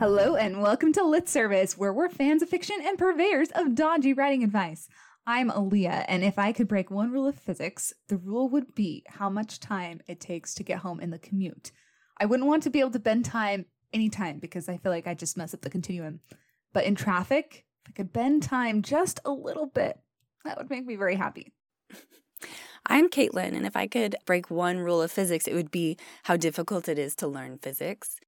Hello 0.00 0.34
and 0.34 0.62
welcome 0.62 0.94
to 0.94 1.04
Lit 1.04 1.28
Service, 1.28 1.76
where 1.76 1.92
we're 1.92 2.08
fans 2.08 2.40
of 2.40 2.48
fiction 2.48 2.76
and 2.82 2.96
purveyors 2.96 3.50
of 3.54 3.74
dodgy 3.74 4.14
writing 4.14 4.42
advice. 4.42 4.88
I'm 5.26 5.50
Aaliyah, 5.50 6.06
and 6.08 6.24
if 6.24 6.38
I 6.38 6.52
could 6.52 6.68
break 6.68 6.90
one 6.90 7.12
rule 7.12 7.26
of 7.26 7.38
physics, 7.38 7.92
the 8.08 8.16
rule 8.16 8.48
would 8.48 8.74
be 8.74 9.04
how 9.06 9.28
much 9.28 9.60
time 9.60 10.00
it 10.08 10.18
takes 10.18 10.54
to 10.54 10.62
get 10.62 10.78
home 10.78 11.00
in 11.00 11.10
the 11.10 11.18
commute. 11.18 11.70
I 12.16 12.24
wouldn't 12.24 12.48
want 12.48 12.62
to 12.62 12.70
be 12.70 12.80
able 12.80 12.92
to 12.92 12.98
bend 12.98 13.26
time 13.26 13.66
anytime 13.92 14.38
because 14.38 14.70
I 14.70 14.78
feel 14.78 14.90
like 14.90 15.06
I 15.06 15.12
just 15.12 15.36
mess 15.36 15.52
up 15.52 15.60
the 15.60 15.68
continuum. 15.68 16.20
But 16.72 16.86
in 16.86 16.94
traffic, 16.94 17.66
if 17.84 17.90
I 17.90 17.92
could 17.92 18.10
bend 18.10 18.42
time 18.42 18.80
just 18.80 19.20
a 19.26 19.30
little 19.30 19.66
bit, 19.66 19.98
that 20.46 20.56
would 20.56 20.70
make 20.70 20.86
me 20.86 20.96
very 20.96 21.16
happy. 21.16 21.52
I'm 22.86 23.10
Caitlin, 23.10 23.54
and 23.54 23.66
if 23.66 23.76
I 23.76 23.86
could 23.86 24.16
break 24.24 24.50
one 24.50 24.78
rule 24.78 25.02
of 25.02 25.12
physics, 25.12 25.46
it 25.46 25.52
would 25.52 25.70
be 25.70 25.98
how 26.22 26.38
difficult 26.38 26.88
it 26.88 26.98
is 26.98 27.14
to 27.16 27.28
learn 27.28 27.58
physics. 27.58 28.18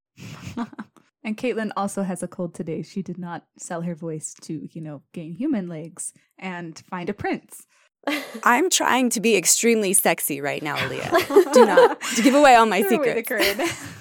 And 1.25 1.37
Caitlin 1.37 1.71
also 1.77 2.03
has 2.03 2.23
a 2.23 2.29
cold 2.29 2.55
today. 2.55 2.83
She 2.83 3.03
did 3.03 3.19
not 3.19 3.45
sell 3.57 3.83
her 3.83 3.95
voice 3.95 4.35
to, 4.43 4.69
you 4.73 4.81
know, 4.81 5.03
gain 5.13 5.35
human 5.35 5.69
legs 5.69 6.13
and 6.39 6.79
find 6.91 7.09
a 7.09 7.15
prince. 7.15 7.67
I'm 8.45 8.69
trying 8.71 9.11
to 9.11 9.21
be 9.21 9.37
extremely 9.37 9.93
sexy 9.93 10.41
right 10.41 10.63
now, 10.63 10.85
Leah. 10.89 11.11
Do 11.53 11.67
not 11.67 12.01
give 12.17 12.35
away 12.35 12.57
all 12.57 12.67
my 12.67 12.83
secrets. 12.83 13.31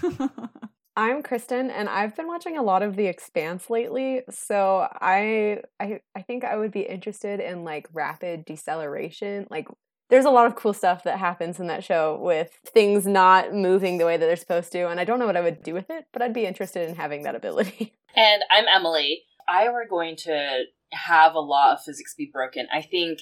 I'm 0.97 1.23
Kristen, 1.23 1.69
and 1.69 1.87
I've 1.87 2.15
been 2.15 2.27
watching 2.27 2.57
a 2.57 2.63
lot 2.63 2.83
of 2.83 2.97
The 2.97 3.05
Expanse 3.05 3.69
lately. 3.69 4.23
So 4.29 4.87
I, 4.91 5.61
I, 5.79 6.01
I 6.15 6.21
think 6.21 6.43
I 6.43 6.57
would 6.57 6.71
be 6.71 6.81
interested 6.81 7.39
in 7.39 7.63
like 7.63 7.87
rapid 7.93 8.43
deceleration, 8.45 9.47
like 9.49 9.67
there's 10.11 10.25
a 10.25 10.29
lot 10.29 10.45
of 10.45 10.55
cool 10.55 10.73
stuff 10.73 11.05
that 11.05 11.17
happens 11.17 11.59
in 11.59 11.67
that 11.67 11.85
show 11.85 12.19
with 12.21 12.51
things 12.65 13.07
not 13.07 13.53
moving 13.53 13.97
the 13.97 14.05
way 14.05 14.17
that 14.17 14.25
they're 14.25 14.35
supposed 14.35 14.71
to. 14.73 14.89
And 14.89 14.99
I 14.99 15.05
don't 15.05 15.19
know 15.19 15.25
what 15.25 15.37
I 15.37 15.41
would 15.41 15.63
do 15.63 15.73
with 15.73 15.89
it, 15.89 16.05
but 16.11 16.21
I'd 16.21 16.33
be 16.33 16.45
interested 16.45 16.87
in 16.87 16.95
having 16.95 17.23
that 17.23 17.35
ability. 17.35 17.93
And 18.13 18.43
I'm 18.51 18.65
Emily. 18.67 19.23
I 19.47 19.69
were 19.69 19.85
going 19.89 20.17
to 20.23 20.63
have 20.91 21.33
a 21.33 21.39
law 21.39 21.71
of 21.71 21.81
physics 21.81 22.13
be 22.13 22.29
broken, 22.31 22.67
I 22.69 22.81
think 22.81 23.21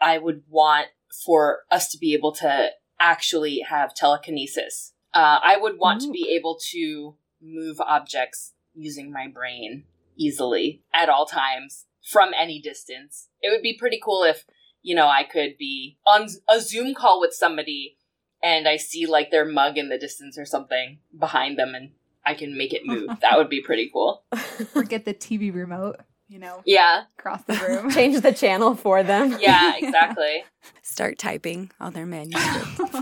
I 0.00 0.18
would 0.18 0.42
want 0.48 0.88
for 1.24 1.60
us 1.70 1.88
to 1.90 1.98
be 1.98 2.14
able 2.14 2.32
to 2.32 2.70
actually 2.98 3.60
have 3.60 3.94
telekinesis. 3.94 4.92
Uh, 5.14 5.38
I 5.40 5.56
would 5.56 5.78
want 5.78 6.02
Ooh. 6.02 6.06
to 6.06 6.12
be 6.12 6.34
able 6.36 6.58
to 6.72 7.14
move 7.40 7.80
objects 7.80 8.54
using 8.74 9.12
my 9.12 9.28
brain 9.32 9.84
easily 10.18 10.82
at 10.92 11.08
all 11.08 11.26
times 11.26 11.86
from 12.10 12.30
any 12.36 12.60
distance. 12.60 13.28
It 13.40 13.50
would 13.52 13.62
be 13.62 13.78
pretty 13.78 14.00
cool 14.04 14.24
if 14.24 14.44
you 14.84 14.94
know, 14.94 15.08
I 15.08 15.24
could 15.24 15.56
be 15.58 15.96
on 16.06 16.28
a 16.48 16.60
Zoom 16.60 16.94
call 16.94 17.18
with 17.18 17.32
somebody 17.32 17.96
and 18.42 18.68
I 18.68 18.76
see 18.76 19.06
like 19.06 19.30
their 19.30 19.46
mug 19.46 19.78
in 19.78 19.88
the 19.88 19.98
distance 19.98 20.38
or 20.38 20.44
something 20.44 20.98
behind 21.18 21.58
them 21.58 21.74
and 21.74 21.92
I 22.24 22.34
can 22.34 22.56
make 22.56 22.72
it 22.74 22.82
move. 22.84 23.08
that 23.22 23.36
would 23.36 23.48
be 23.48 23.62
pretty 23.62 23.90
cool. 23.92 24.22
or 24.74 24.82
get 24.82 25.06
the 25.06 25.14
TV 25.14 25.52
remote, 25.52 26.00
you 26.28 26.38
know. 26.38 26.60
Yeah. 26.66 27.04
Across 27.18 27.44
the 27.44 27.54
room. 27.54 27.90
Change 27.94 28.20
the 28.20 28.32
channel 28.32 28.74
for 28.74 29.02
them. 29.02 29.38
Yeah, 29.40 29.72
exactly. 29.78 30.44
Start 30.82 31.18
typing 31.18 31.70
all 31.80 31.90
their 31.90 32.06
manuscripts. 32.06 32.98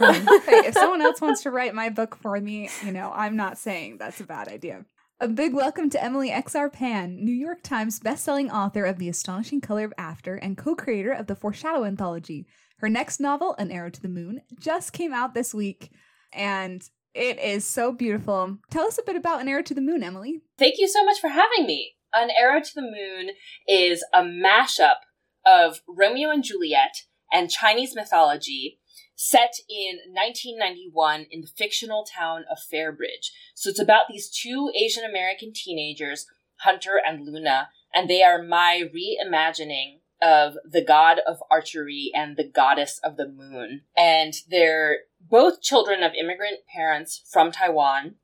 hey, 0.46 0.62
if 0.66 0.74
someone 0.74 1.02
else 1.02 1.20
wants 1.20 1.42
to 1.42 1.50
write 1.50 1.74
my 1.74 1.88
book 1.88 2.16
for 2.22 2.40
me, 2.40 2.70
you 2.84 2.92
know, 2.92 3.12
I'm 3.12 3.34
not 3.34 3.58
saying 3.58 3.98
that's 3.98 4.20
a 4.20 4.24
bad 4.24 4.46
idea. 4.46 4.84
A 5.22 5.28
big 5.28 5.54
welcome 5.54 5.88
to 5.90 6.02
Emily 6.02 6.30
XR 6.30 6.72
Pan, 6.72 7.24
New 7.24 7.30
York 7.30 7.62
Times 7.62 8.00
bestselling 8.00 8.50
author 8.50 8.84
of 8.84 8.98
The 8.98 9.08
Astonishing 9.08 9.60
Color 9.60 9.84
of 9.84 9.94
After 9.96 10.34
and 10.34 10.58
co 10.58 10.74
creator 10.74 11.12
of 11.12 11.28
the 11.28 11.36
Foreshadow 11.36 11.84
anthology. 11.84 12.44
Her 12.78 12.88
next 12.88 13.20
novel, 13.20 13.54
An 13.56 13.70
Arrow 13.70 13.90
to 13.90 14.02
the 14.02 14.08
Moon, 14.08 14.40
just 14.58 14.92
came 14.92 15.12
out 15.12 15.32
this 15.32 15.54
week, 15.54 15.92
and 16.32 16.82
it 17.14 17.38
is 17.38 17.64
so 17.64 17.92
beautiful. 17.92 18.58
Tell 18.68 18.84
us 18.84 18.98
a 18.98 19.04
bit 19.06 19.14
about 19.14 19.40
An 19.40 19.46
Arrow 19.46 19.62
to 19.62 19.74
the 19.74 19.80
Moon, 19.80 20.02
Emily. 20.02 20.40
Thank 20.58 20.74
you 20.78 20.88
so 20.88 21.04
much 21.04 21.20
for 21.20 21.28
having 21.28 21.66
me. 21.66 21.92
An 22.12 22.30
Arrow 22.36 22.60
to 22.60 22.74
the 22.74 22.82
Moon 22.82 23.30
is 23.68 24.04
a 24.12 24.22
mashup 24.22 25.02
of 25.46 25.82
Romeo 25.86 26.30
and 26.30 26.42
Juliet 26.42 27.02
and 27.32 27.48
Chinese 27.48 27.94
mythology 27.94 28.80
set 29.14 29.54
in 29.68 29.98
1991 30.12 31.26
in 31.30 31.42
the 31.42 31.46
fictional 31.46 32.04
town 32.04 32.44
of 32.50 32.58
Fairbridge. 32.58 33.30
So 33.54 33.70
it's 33.70 33.80
about 33.80 34.04
these 34.08 34.30
two 34.30 34.70
Asian 34.74 35.04
American 35.04 35.52
teenagers, 35.54 36.26
Hunter 36.60 37.00
and 37.04 37.24
Luna, 37.26 37.68
and 37.94 38.08
they 38.08 38.22
are 38.22 38.42
my 38.42 38.82
reimagining 38.94 40.00
of 40.22 40.54
the 40.64 40.84
god 40.84 41.18
of 41.26 41.42
archery 41.50 42.10
and 42.14 42.36
the 42.36 42.48
goddess 42.48 43.00
of 43.02 43.16
the 43.16 43.28
moon. 43.28 43.82
And 43.96 44.34
they're 44.48 44.98
both 45.20 45.60
children 45.60 46.02
of 46.02 46.14
immigrant 46.14 46.58
parents 46.72 47.22
from 47.30 47.50
Taiwan, 47.50 48.14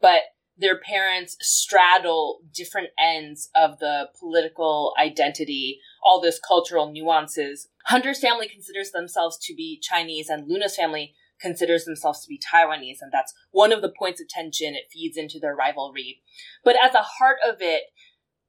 but 0.00 0.22
their 0.56 0.78
parents 0.78 1.36
straddle 1.40 2.40
different 2.54 2.88
ends 2.98 3.50
of 3.54 3.78
the 3.78 4.08
political 4.18 4.94
identity, 5.00 5.80
all 6.04 6.20
those 6.20 6.40
cultural 6.46 6.92
nuances. 6.92 7.68
Hunter's 7.86 8.20
family 8.20 8.48
considers 8.48 8.90
themselves 8.90 9.38
to 9.42 9.54
be 9.54 9.80
Chinese, 9.80 10.28
and 10.28 10.48
Luna's 10.48 10.76
family 10.76 11.14
considers 11.40 11.84
themselves 11.84 12.22
to 12.22 12.28
be 12.28 12.40
Taiwanese, 12.40 12.98
and 13.00 13.10
that's 13.12 13.34
one 13.50 13.72
of 13.72 13.82
the 13.82 13.92
points 13.98 14.20
of 14.20 14.28
tension. 14.28 14.74
It 14.74 14.90
feeds 14.92 15.16
into 15.16 15.40
their 15.40 15.56
rivalry. 15.56 16.22
But 16.64 16.76
at 16.82 16.92
the 16.92 17.02
heart 17.02 17.38
of 17.46 17.56
it, 17.60 17.84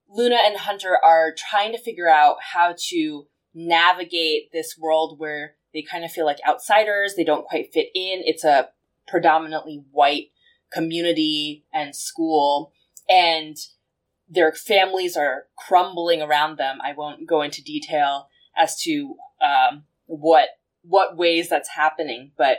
Luna 0.08 0.38
and 0.46 0.58
Hunter 0.58 0.98
are 1.04 1.34
trying 1.36 1.72
to 1.72 1.82
figure 1.82 2.10
out 2.10 2.36
how 2.54 2.76
to 2.90 3.28
navigate 3.56 4.52
this 4.52 4.76
world 4.78 5.20
where 5.20 5.56
they 5.74 5.82
kind 5.82 6.06
of 6.06 6.12
feel 6.12 6.26
like 6.26 6.38
outsiders, 6.48 7.16
they 7.16 7.24
don't 7.24 7.48
quite 7.48 7.74
fit 7.74 7.88
in. 7.96 8.22
It's 8.24 8.44
a 8.44 8.70
predominantly 9.08 9.84
white 9.92 10.28
community 10.74 11.66
and 11.74 11.96
school 11.96 12.74
and 13.10 13.58
their 14.30 14.52
families 14.52 15.16
are 15.16 15.46
crumbling 15.58 16.22
around 16.22 16.58
them. 16.58 16.80
I 16.84 16.94
won't 16.94 17.28
go 17.28 17.42
into 17.42 17.64
detail 17.64 18.30
as 18.58 18.80
to 18.82 19.16
um, 19.42 19.84
what 20.06 20.50
what 20.82 21.16
ways 21.16 21.50
that's 21.50 21.70
happening, 21.70 22.32
but 22.38 22.58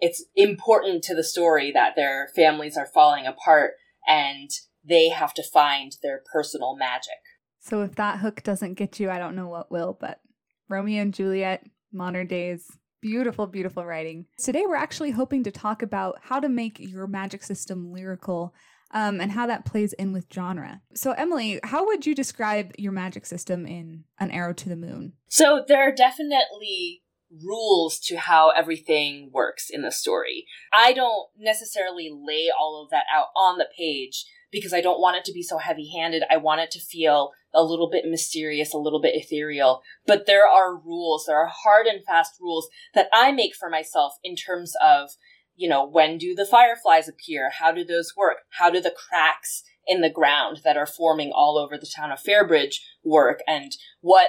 it's 0.00 0.24
important 0.34 1.04
to 1.04 1.14
the 1.14 1.24
story 1.24 1.70
that 1.72 1.94
their 1.96 2.28
families 2.34 2.76
are 2.76 2.86
falling 2.86 3.26
apart 3.26 3.72
and 4.08 4.50
they 4.84 5.10
have 5.10 5.34
to 5.34 5.42
find 5.42 5.96
their 6.02 6.22
personal 6.32 6.76
magic. 6.76 7.20
So 7.60 7.82
if 7.82 7.94
that 7.96 8.18
hook 8.18 8.42
doesn't 8.42 8.74
get 8.74 8.98
you, 8.98 9.10
I 9.10 9.18
don't 9.18 9.36
know 9.36 9.48
what 9.48 9.70
will, 9.70 9.96
but 10.00 10.20
Romeo 10.68 11.02
and 11.02 11.14
Juliet, 11.14 11.64
modern 11.92 12.26
days, 12.26 12.66
Beautiful, 13.02 13.48
beautiful 13.48 13.84
writing. 13.84 14.26
Today, 14.38 14.62
we're 14.64 14.76
actually 14.76 15.10
hoping 15.10 15.42
to 15.42 15.50
talk 15.50 15.82
about 15.82 16.20
how 16.22 16.38
to 16.38 16.48
make 16.48 16.78
your 16.78 17.08
magic 17.08 17.42
system 17.42 17.92
lyrical 17.92 18.54
um, 18.92 19.20
and 19.20 19.32
how 19.32 19.48
that 19.48 19.64
plays 19.64 19.92
in 19.94 20.12
with 20.12 20.32
genre. 20.32 20.82
So, 20.94 21.10
Emily, 21.10 21.58
how 21.64 21.84
would 21.84 22.06
you 22.06 22.14
describe 22.14 22.70
your 22.78 22.92
magic 22.92 23.26
system 23.26 23.66
in 23.66 24.04
An 24.20 24.30
Arrow 24.30 24.52
to 24.52 24.68
the 24.68 24.76
Moon? 24.76 25.14
So, 25.26 25.64
there 25.66 25.80
are 25.80 25.92
definitely 25.92 27.02
rules 27.44 27.98
to 28.04 28.18
how 28.18 28.50
everything 28.50 29.30
works 29.32 29.66
in 29.68 29.82
the 29.82 29.90
story. 29.90 30.46
I 30.72 30.92
don't 30.92 31.26
necessarily 31.36 32.08
lay 32.08 32.50
all 32.56 32.84
of 32.84 32.90
that 32.90 33.06
out 33.12 33.28
on 33.36 33.58
the 33.58 33.66
page 33.76 34.26
because 34.52 34.74
I 34.74 34.82
don't 34.82 35.00
want 35.00 35.16
it 35.16 35.24
to 35.24 35.32
be 35.32 35.42
so 35.42 35.58
heavy 35.58 35.90
handed. 35.96 36.22
I 36.30 36.36
want 36.36 36.60
it 36.60 36.70
to 36.72 36.80
feel 36.80 37.32
a 37.54 37.64
little 37.64 37.90
bit 37.90 38.04
mysterious, 38.06 38.72
a 38.72 38.78
little 38.78 39.00
bit 39.00 39.14
ethereal. 39.14 39.82
But 40.06 40.26
there 40.26 40.46
are 40.46 40.76
rules, 40.76 41.24
there 41.26 41.38
are 41.38 41.50
hard 41.50 41.86
and 41.86 42.04
fast 42.04 42.34
rules 42.40 42.68
that 42.94 43.08
I 43.12 43.32
make 43.32 43.54
for 43.58 43.70
myself 43.70 44.12
in 44.22 44.36
terms 44.36 44.74
of, 44.84 45.10
you 45.56 45.68
know, 45.68 45.86
when 45.86 46.18
do 46.18 46.34
the 46.34 46.46
fireflies 46.46 47.08
appear? 47.08 47.50
How 47.58 47.72
do 47.72 47.84
those 47.84 48.12
work? 48.16 48.38
How 48.58 48.70
do 48.70 48.80
the 48.80 48.94
cracks 48.94 49.62
in 49.86 50.02
the 50.02 50.10
ground 50.10 50.60
that 50.64 50.76
are 50.76 50.86
forming 50.86 51.32
all 51.34 51.58
over 51.58 51.76
the 51.76 51.90
town 51.94 52.12
of 52.12 52.22
Fairbridge 52.22 52.76
work? 53.02 53.40
And 53.46 53.72
what 54.00 54.28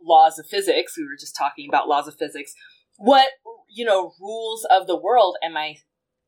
laws 0.00 0.38
of 0.38 0.46
physics, 0.46 0.96
we 0.96 1.04
were 1.04 1.18
just 1.18 1.36
talking 1.36 1.68
about 1.68 1.88
laws 1.88 2.06
of 2.06 2.16
physics, 2.16 2.54
what, 2.96 3.28
you 3.68 3.84
know, 3.84 4.12
rules 4.20 4.64
of 4.70 4.86
the 4.86 4.96
world 4.96 5.36
am 5.42 5.56
I 5.56 5.78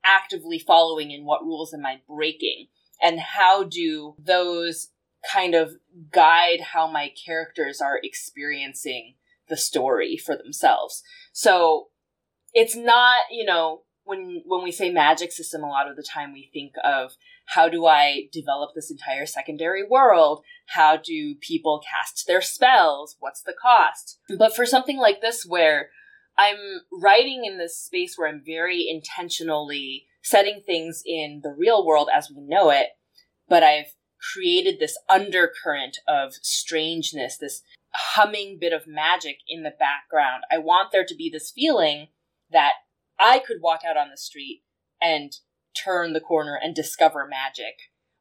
actively 0.04 0.58
following 0.58 1.12
and 1.12 1.24
what 1.24 1.42
rules 1.42 1.72
am 1.74 1.86
I 1.86 2.00
breaking? 2.08 2.66
And 3.02 3.20
how 3.20 3.64
do 3.64 4.14
those 4.18 4.88
kind 5.30 5.54
of 5.54 5.72
guide 6.10 6.60
how 6.72 6.90
my 6.90 7.10
characters 7.24 7.80
are 7.80 7.98
experiencing 8.02 9.14
the 9.48 9.56
story 9.56 10.16
for 10.16 10.36
themselves. 10.36 11.02
So 11.32 11.88
it's 12.52 12.76
not, 12.76 13.22
you 13.30 13.44
know, 13.44 13.82
when 14.04 14.42
when 14.46 14.62
we 14.62 14.70
say 14.70 14.90
magic 14.90 15.32
system 15.32 15.64
a 15.64 15.68
lot 15.68 15.88
of 15.90 15.96
the 15.96 16.02
time 16.02 16.32
we 16.32 16.48
think 16.52 16.72
of 16.84 17.16
how 17.46 17.68
do 17.68 17.86
I 17.86 18.28
develop 18.32 18.70
this 18.74 18.90
entire 18.90 19.26
secondary 19.26 19.84
world? 19.84 20.42
How 20.66 20.96
do 20.96 21.34
people 21.40 21.82
cast 21.88 22.26
their 22.26 22.40
spells? 22.40 23.16
What's 23.18 23.42
the 23.42 23.54
cost? 23.60 24.18
But 24.38 24.54
for 24.54 24.66
something 24.66 24.98
like 24.98 25.20
this 25.20 25.44
where 25.44 25.90
I'm 26.38 26.82
writing 26.92 27.44
in 27.44 27.58
this 27.58 27.78
space 27.78 28.16
where 28.16 28.28
I'm 28.28 28.42
very 28.44 28.86
intentionally 28.88 30.06
setting 30.22 30.62
things 30.64 31.02
in 31.06 31.40
the 31.42 31.54
real 31.56 31.86
world 31.86 32.08
as 32.14 32.30
we 32.30 32.42
know 32.42 32.70
it, 32.70 32.88
but 33.48 33.62
I've 33.62 33.94
created 34.32 34.78
this 34.78 34.98
undercurrent 35.08 35.98
of 36.08 36.34
strangeness, 36.42 37.36
this 37.38 37.62
humming 37.94 38.58
bit 38.60 38.72
of 38.72 38.86
magic 38.86 39.38
in 39.48 39.62
the 39.62 39.72
background. 39.78 40.42
I 40.50 40.58
want 40.58 40.90
there 40.92 41.04
to 41.04 41.14
be 41.14 41.30
this 41.30 41.50
feeling 41.50 42.08
that 42.50 42.72
I 43.18 43.38
could 43.38 43.58
walk 43.62 43.80
out 43.88 43.96
on 43.96 44.10
the 44.10 44.16
street 44.16 44.62
and 45.00 45.32
turn 45.76 46.12
the 46.12 46.20
corner 46.20 46.58
and 46.60 46.74
discover 46.74 47.26
magic. 47.26 47.74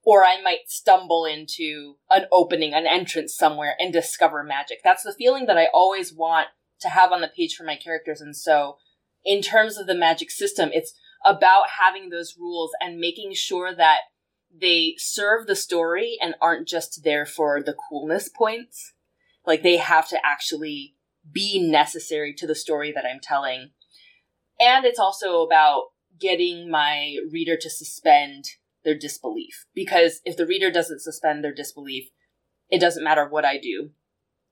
or 0.06 0.24
I 0.24 0.40
might 0.42 0.68
stumble 0.70 1.26
into 1.26 1.96
an 2.12 2.26
opening, 2.32 2.74
an 2.74 2.86
entrance 2.86 3.36
somewhere 3.36 3.76
and 3.80 3.92
discover 3.92 4.44
magic. 4.44 4.82
That's 4.84 5.04
the 5.04 5.16
feeling 5.18 5.48
that 5.48 5.58
I 5.58 5.68
always 5.74 6.14
want 6.14 6.50
to 6.82 6.90
have 6.90 7.12
on 7.12 7.22
the 7.22 7.32
page 7.36 7.56
for 7.56 7.64
my 7.64 7.76
characters. 7.76 8.22
And 8.22 8.36
so, 8.36 8.78
in 9.24 9.42
terms 9.42 9.78
of 9.78 9.88
the 9.88 9.96
magic 9.96 10.30
system, 10.30 10.70
it's 10.74 10.94
about 11.26 11.64
having 11.82 12.10
those 12.10 12.36
rules 12.38 12.72
and 12.80 13.00
making 13.00 13.34
sure 13.34 13.74
that 13.76 14.00
they 14.62 14.96
serve 14.98 15.48
the 15.48 15.56
story 15.56 16.18
and 16.22 16.36
aren't 16.42 16.68
just 16.68 17.04
there 17.04 17.26
for 17.26 17.62
the 17.62 17.76
coolness 17.90 18.30
points. 18.30 18.94
Like 19.46 19.64
they 19.64 19.78
have 19.78 20.08
to 20.10 20.20
actually 20.24 20.96
be 21.32 21.60
necessary 21.60 22.34
to 22.36 22.48
the 22.48 22.56
story 22.56 22.92
that 22.92 23.06
I'm 23.06 23.20
telling. 23.22 23.72
And 24.60 24.86
it's 24.86 25.00
also 25.00 25.42
about 25.42 25.88
getting 26.20 26.70
my 26.70 27.18
reader 27.32 27.58
to 27.58 27.70
suspend 27.70 28.46
their 28.84 28.98
disbelief. 28.98 29.66
Because 29.74 30.22
if 30.24 30.38
the 30.38 30.46
reader 30.46 30.72
doesn't 30.72 31.02
suspend 31.02 31.44
their 31.44 31.54
disbelief, 31.54 32.10
it 32.70 32.80
doesn't 32.80 33.04
matter 33.04 33.28
what 33.28 33.46
I 33.46 33.58
do. 33.58 33.92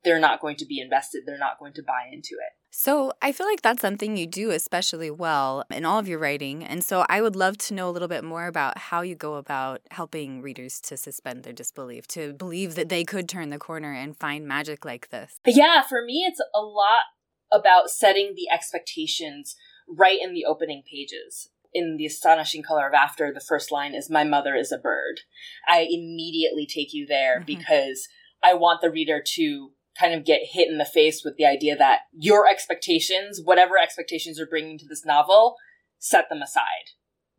They're 0.03 0.19
not 0.19 0.41
going 0.41 0.57
to 0.57 0.65
be 0.65 0.79
invested. 0.79 1.23
They're 1.25 1.37
not 1.37 1.59
going 1.59 1.73
to 1.73 1.83
buy 1.83 2.09
into 2.11 2.33
it. 2.33 2.53
So, 2.75 3.13
I 3.21 3.31
feel 3.31 3.45
like 3.45 3.61
that's 3.61 3.81
something 3.81 4.17
you 4.17 4.25
do 4.25 4.49
especially 4.49 5.11
well 5.11 5.63
in 5.69 5.85
all 5.85 5.99
of 5.99 6.07
your 6.07 6.17
writing. 6.17 6.63
And 6.63 6.83
so, 6.83 7.05
I 7.07 7.21
would 7.21 7.35
love 7.35 7.57
to 7.59 7.73
know 7.73 7.87
a 7.87 7.91
little 7.91 8.07
bit 8.07 8.23
more 8.23 8.47
about 8.47 8.77
how 8.77 9.01
you 9.01 9.13
go 9.13 9.35
about 9.35 9.81
helping 9.91 10.41
readers 10.41 10.81
to 10.81 10.97
suspend 10.97 11.43
their 11.43 11.53
disbelief, 11.53 12.07
to 12.07 12.33
believe 12.33 12.73
that 12.75 12.89
they 12.89 13.03
could 13.03 13.29
turn 13.29 13.51
the 13.51 13.59
corner 13.59 13.93
and 13.93 14.17
find 14.17 14.47
magic 14.47 14.85
like 14.85 15.09
this. 15.09 15.35
Yeah, 15.45 15.83
for 15.83 16.03
me, 16.03 16.25
it's 16.27 16.41
a 16.55 16.61
lot 16.61 17.03
about 17.51 17.91
setting 17.91 18.33
the 18.35 18.47
expectations 18.51 19.55
right 19.87 20.19
in 20.21 20.33
the 20.33 20.45
opening 20.45 20.83
pages. 20.89 21.49
In 21.75 21.97
The 21.97 22.05
Astonishing 22.05 22.63
Color 22.63 22.87
of 22.87 22.93
After, 22.93 23.31
the 23.33 23.39
first 23.39 23.71
line 23.71 23.95
is, 23.95 24.09
My 24.09 24.23
mother 24.23 24.55
is 24.55 24.71
a 24.71 24.77
bird. 24.77 25.21
I 25.67 25.87
immediately 25.89 26.67
take 26.67 26.93
you 26.93 27.05
there 27.07 27.37
mm-hmm. 27.37 27.45
because 27.45 28.07
I 28.43 28.53
want 28.53 28.81
the 28.81 28.91
reader 28.91 29.21
to 29.35 29.71
kind 29.99 30.13
of 30.13 30.25
get 30.25 30.41
hit 30.51 30.69
in 30.69 30.77
the 30.77 30.85
face 30.85 31.23
with 31.23 31.37
the 31.37 31.45
idea 31.45 31.75
that 31.75 32.01
your 32.11 32.47
expectations, 32.47 33.41
whatever 33.43 33.77
expectations 33.77 34.37
you're 34.37 34.47
bringing 34.47 34.77
to 34.77 34.87
this 34.87 35.05
novel, 35.05 35.55
set 35.99 36.29
them 36.29 36.41
aside. 36.41 36.91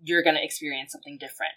You're 0.03 0.23
going 0.23 0.37
to 0.37 0.45
experience 0.45 0.93
something 0.93 1.19
different. 1.19 1.55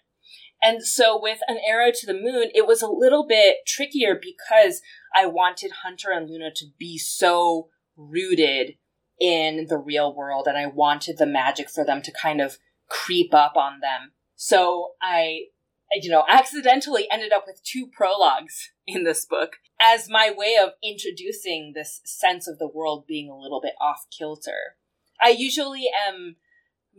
And 0.61 0.83
so 0.83 1.19
with 1.21 1.39
An 1.47 1.59
Arrow 1.67 1.91
to 1.94 2.05
the 2.05 2.13
Moon, 2.13 2.49
it 2.55 2.65
was 2.65 2.81
a 2.81 2.88
little 2.88 3.27
bit 3.27 3.57
trickier 3.67 4.19
because 4.19 4.81
I 5.15 5.27
wanted 5.27 5.71
Hunter 5.83 6.11
and 6.11 6.27
Luna 6.27 6.49
to 6.55 6.65
be 6.79 6.97
so 6.97 7.69
rooted 7.95 8.73
in 9.19 9.67
the 9.67 9.77
real 9.77 10.15
world 10.15 10.47
and 10.47 10.57
I 10.57 10.67
wanted 10.67 11.17
the 11.17 11.25
magic 11.25 11.69
for 11.69 11.83
them 11.83 12.01
to 12.03 12.11
kind 12.11 12.41
of 12.41 12.57
creep 12.89 13.33
up 13.33 13.55
on 13.55 13.79
them. 13.81 14.13
So 14.35 14.91
I 15.01 15.45
you 15.94 16.10
know, 16.10 16.24
accidentally 16.28 17.07
ended 17.12 17.31
up 17.31 17.45
with 17.48 17.63
two 17.63 17.88
prologues 17.88 18.72
in 18.86 19.04
this 19.04 19.25
book 19.25 19.57
as 19.80 20.10
my 20.10 20.31
way 20.36 20.57
of 20.62 20.72
introducing 20.84 21.74
this 21.74 22.01
sense 22.06 22.48
of 22.48 22.60
the 22.60 22.68
world 22.68 23.06
being 23.07 23.30
a 23.30 23.38
little 23.38 23.62
bit 23.62 23.74
off 23.80 24.06
kilter. 24.16 24.75
I 25.22 25.30
usually 25.30 25.86
am 26.07 26.36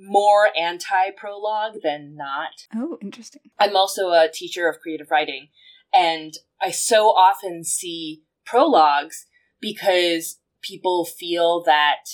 more 0.01 0.51
anti 0.57 1.11
prologue 1.17 1.81
than 1.83 2.17
not. 2.17 2.67
Oh, 2.75 2.99
interesting. 3.01 3.43
I'm 3.59 3.77
also 3.77 4.11
a 4.11 4.31
teacher 4.33 4.69
of 4.69 4.81
creative 4.81 5.11
writing, 5.11 5.49
and 5.93 6.35
I 6.61 6.71
so 6.71 7.09
often 7.09 7.65
see 7.65 8.23
prologues 8.45 9.27
because 9.61 10.39
people 10.63 11.05
feel 11.05 11.63
that 11.65 12.05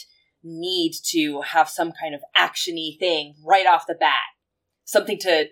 need 0.43 0.93
to 1.11 1.41
have 1.41 1.69
some 1.69 1.93
kind 1.93 2.15
of 2.15 2.21
actiony 2.37 2.99
thing 2.99 3.35
right 3.45 3.67
off 3.67 3.87
the 3.87 3.95
bat, 3.95 4.21
something 4.85 5.19
to 5.19 5.49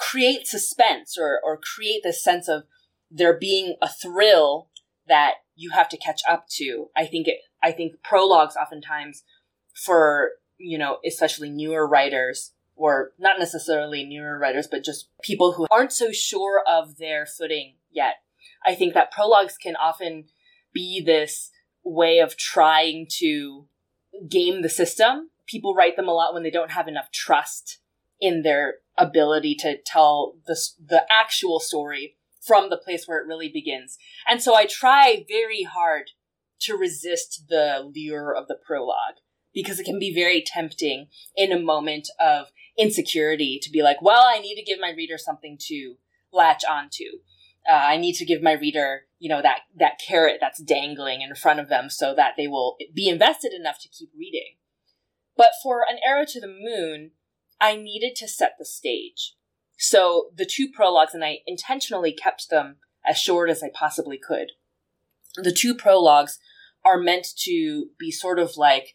create 0.00 0.46
suspense 0.46 1.18
or, 1.18 1.38
or 1.44 1.58
create 1.58 2.02
this 2.02 2.24
sense 2.24 2.48
of 2.48 2.64
there 3.10 3.36
being 3.36 3.76
a 3.82 3.88
thrill 3.88 4.70
that 5.06 5.34
you 5.54 5.70
have 5.70 5.88
to 5.90 5.98
catch 5.98 6.22
up 6.28 6.46
to. 6.48 6.88
I 6.96 7.04
think 7.04 7.28
it, 7.28 7.38
I 7.62 7.72
think 7.72 8.02
prologues 8.02 8.56
oftentimes 8.56 9.22
for, 9.74 10.30
you 10.56 10.78
know, 10.78 10.98
especially 11.06 11.50
newer 11.50 11.86
writers 11.86 12.52
or 12.76 13.12
not 13.18 13.38
necessarily 13.38 14.04
newer 14.04 14.38
writers, 14.38 14.66
but 14.70 14.84
just 14.84 15.08
people 15.22 15.52
who 15.52 15.66
aren't 15.70 15.92
so 15.92 16.10
sure 16.12 16.62
of 16.66 16.96
their 16.96 17.26
footing 17.26 17.74
yet. 17.90 18.16
I 18.64 18.74
think 18.74 18.94
that 18.94 19.12
prologues 19.12 19.58
can 19.58 19.76
often 19.76 20.24
be 20.72 21.02
this 21.04 21.50
way 21.84 22.20
of 22.20 22.38
trying 22.38 23.06
to 23.18 23.66
game 24.28 24.62
the 24.62 24.68
system. 24.70 25.30
People 25.46 25.74
write 25.74 25.96
them 25.96 26.08
a 26.08 26.12
lot 26.12 26.32
when 26.32 26.42
they 26.42 26.50
don't 26.50 26.70
have 26.70 26.88
enough 26.88 27.10
trust 27.12 27.80
in 28.20 28.42
their 28.42 28.74
ability 28.96 29.54
to 29.56 29.78
tell 29.84 30.34
the, 30.46 30.58
the 30.84 31.04
actual 31.10 31.60
story 31.60 32.16
from 32.40 32.70
the 32.70 32.76
place 32.76 33.06
where 33.06 33.18
it 33.18 33.26
really 33.26 33.48
begins. 33.48 33.98
And 34.28 34.42
so 34.42 34.54
I 34.54 34.66
try 34.66 35.24
very 35.28 35.62
hard 35.62 36.10
to 36.60 36.76
resist 36.76 37.44
the 37.48 37.90
lure 37.94 38.34
of 38.34 38.48
the 38.48 38.56
prologue 38.66 39.16
because 39.52 39.80
it 39.80 39.84
can 39.84 39.98
be 39.98 40.14
very 40.14 40.42
tempting 40.46 41.08
in 41.36 41.52
a 41.52 41.58
moment 41.58 42.08
of 42.18 42.48
insecurity 42.78 43.58
to 43.62 43.70
be 43.70 43.82
like, 43.82 44.00
well, 44.00 44.24
I 44.26 44.38
need 44.38 44.56
to 44.56 44.62
give 44.62 44.78
my 44.80 44.90
reader 44.90 45.18
something 45.18 45.58
to 45.68 45.96
latch 46.32 46.64
onto. 46.64 47.04
Uh, 47.68 47.74
I 47.74 47.96
need 47.96 48.14
to 48.14 48.24
give 48.24 48.42
my 48.42 48.52
reader, 48.52 49.02
you 49.18 49.28
know, 49.28 49.42
that, 49.42 49.60
that 49.76 50.00
carrot 50.06 50.38
that's 50.40 50.62
dangling 50.62 51.20
in 51.22 51.34
front 51.34 51.60
of 51.60 51.68
them 51.68 51.90
so 51.90 52.14
that 52.14 52.34
they 52.36 52.46
will 52.46 52.76
be 52.94 53.08
invested 53.08 53.52
enough 53.52 53.78
to 53.80 53.88
keep 53.88 54.10
reading. 54.16 54.54
But 55.36 55.50
for 55.62 55.82
an 55.88 55.98
arrow 56.06 56.24
to 56.26 56.40
the 56.40 56.46
moon, 56.46 57.12
I 57.60 57.76
needed 57.76 58.16
to 58.16 58.28
set 58.28 58.54
the 58.58 58.64
stage. 58.64 59.34
So 59.78 60.30
the 60.34 60.46
two 60.46 60.68
prologues, 60.70 61.14
and 61.14 61.24
I 61.24 61.38
intentionally 61.46 62.12
kept 62.12 62.50
them 62.50 62.76
as 63.06 63.18
short 63.18 63.50
as 63.50 63.62
I 63.62 63.70
possibly 63.72 64.18
could. 64.18 64.52
The 65.36 65.52
two 65.52 65.74
prologues 65.74 66.38
are 66.84 66.98
meant 66.98 67.28
to 67.44 67.88
be 67.98 68.10
sort 68.10 68.38
of 68.38 68.56
like, 68.56 68.94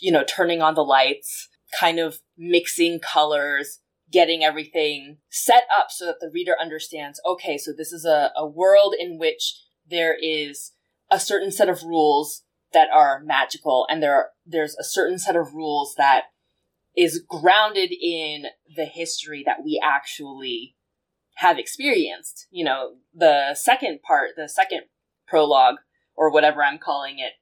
you 0.00 0.12
know, 0.12 0.24
turning 0.24 0.62
on 0.62 0.74
the 0.74 0.84
lights, 0.84 1.48
kind 1.78 1.98
of 1.98 2.20
mixing 2.36 3.00
colors, 3.00 3.80
getting 4.10 4.44
everything 4.44 5.18
set 5.30 5.64
up 5.76 5.86
so 5.90 6.06
that 6.06 6.20
the 6.20 6.30
reader 6.32 6.54
understands, 6.60 7.20
okay, 7.24 7.56
so 7.56 7.72
this 7.76 7.92
is 7.92 8.04
a, 8.04 8.32
a 8.36 8.46
world 8.46 8.94
in 8.98 9.18
which 9.18 9.60
there 9.88 10.16
is 10.20 10.72
a 11.10 11.20
certain 11.20 11.50
set 11.50 11.68
of 11.68 11.82
rules 11.82 12.42
that 12.72 12.88
are 12.92 13.20
magical 13.24 13.86
and 13.88 14.02
there 14.02 14.14
are, 14.14 14.28
there's 14.46 14.76
a 14.76 14.84
certain 14.84 15.18
set 15.18 15.36
of 15.36 15.54
rules 15.54 15.94
that 15.96 16.24
is 17.00 17.24
grounded 17.26 17.90
in 17.90 18.44
the 18.76 18.84
history 18.84 19.42
that 19.46 19.64
we 19.64 19.80
actually 19.82 20.76
have 21.36 21.58
experienced. 21.58 22.46
You 22.50 22.66
know, 22.66 22.96
the 23.14 23.54
second 23.54 24.02
part, 24.02 24.32
the 24.36 24.50
second 24.50 24.82
prologue, 25.26 25.76
or 26.14 26.30
whatever 26.30 26.62
I'm 26.62 26.76
calling 26.76 27.18
it, 27.18 27.32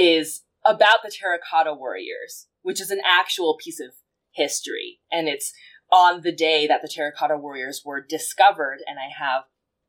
is 0.00 0.44
about 0.64 1.02
the 1.04 1.10
terracotta 1.10 1.74
warriors, 1.74 2.46
which 2.62 2.80
is 2.80 2.90
an 2.90 3.02
actual 3.06 3.58
piece 3.62 3.80
of 3.80 3.90
history. 4.32 5.00
And 5.12 5.28
it's 5.28 5.52
on 5.92 6.22
the 6.22 6.32
day 6.32 6.66
that 6.66 6.80
the 6.80 6.88
terracotta 6.88 7.36
warriors 7.36 7.82
were 7.84 8.00
discovered, 8.00 8.78
and 8.86 8.98
I 8.98 9.10
have 9.22 9.42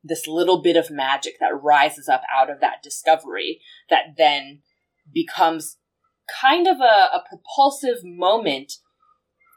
this 0.03 0.27
little 0.27 0.62
bit 0.62 0.75
of 0.75 0.91
magic 0.91 1.36
that 1.39 1.62
rises 1.62 2.10
up 2.10 2.24
out 2.29 2.50
of 2.50 2.60
that 2.60 2.83
discovery 2.83 3.62
that 3.89 4.17
then 4.17 4.63
becomes 5.13 5.77
kind 6.41 6.67
of 6.67 6.79
a, 6.79 7.15
a 7.15 7.23
propulsive 7.27 8.03
moment 8.03 8.73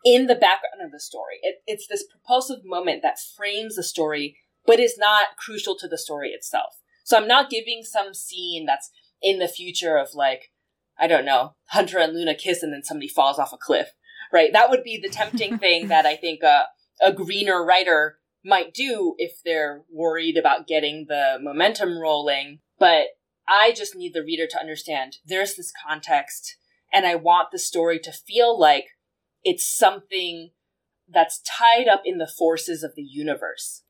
in 0.04 0.26
the 0.26 0.34
background 0.34 0.84
of 0.84 0.92
the 0.92 1.00
story. 1.00 1.38
It, 1.42 1.56
it's 1.66 1.86
this 1.86 2.04
propulsive 2.04 2.64
moment 2.64 3.02
that 3.02 3.18
frames 3.36 3.76
the 3.76 3.82
story, 3.82 4.36
but 4.66 4.78
is 4.78 4.98
not 4.98 5.36
crucial 5.38 5.76
to 5.78 5.88
the 5.88 5.98
story 5.98 6.30
itself. 6.30 6.74
So 7.04 7.16
I'm 7.16 7.28
not 7.28 7.50
giving 7.50 7.82
some 7.82 8.14
scene 8.14 8.66
that's 8.66 8.90
in 9.22 9.38
the 9.38 9.48
future 9.48 9.96
of 9.96 10.14
like, 10.14 10.50
I 10.98 11.06
don't 11.06 11.24
know, 11.24 11.54
Hunter 11.68 11.98
and 11.98 12.12
Luna 12.12 12.34
kiss 12.34 12.62
and 12.62 12.72
then 12.72 12.84
somebody 12.84 13.08
falls 13.08 13.38
off 13.38 13.52
a 13.52 13.58
cliff, 13.58 13.88
right? 14.32 14.52
That 14.52 14.70
would 14.70 14.84
be 14.84 14.98
the 14.98 15.08
tempting 15.08 15.58
thing 15.58 15.88
that 15.88 16.06
I 16.06 16.16
think 16.16 16.42
a, 16.42 16.64
a 17.02 17.12
greener 17.12 17.64
writer 17.64 18.18
might 18.44 18.74
do 18.74 19.14
if 19.18 19.40
they're 19.44 19.82
worried 19.90 20.36
about 20.36 20.66
getting 20.66 21.06
the 21.08 21.38
momentum 21.40 21.98
rolling. 21.98 22.60
But 22.78 23.06
I 23.48 23.72
just 23.72 23.94
need 23.94 24.14
the 24.14 24.24
reader 24.24 24.46
to 24.46 24.60
understand 24.60 25.18
there's 25.24 25.54
this 25.54 25.72
context 25.86 26.56
and 26.92 27.06
I 27.06 27.16
want 27.16 27.50
the 27.50 27.58
story 27.58 27.98
to 28.00 28.12
feel 28.12 28.58
like 28.58 28.86
it's 29.42 29.64
something 29.64 30.50
that's 31.08 31.42
tied 31.42 31.88
up 31.88 32.02
in 32.04 32.18
the 32.18 32.26
forces 32.26 32.82
of 32.82 32.94
the 32.94 33.02
universe. 33.02 33.82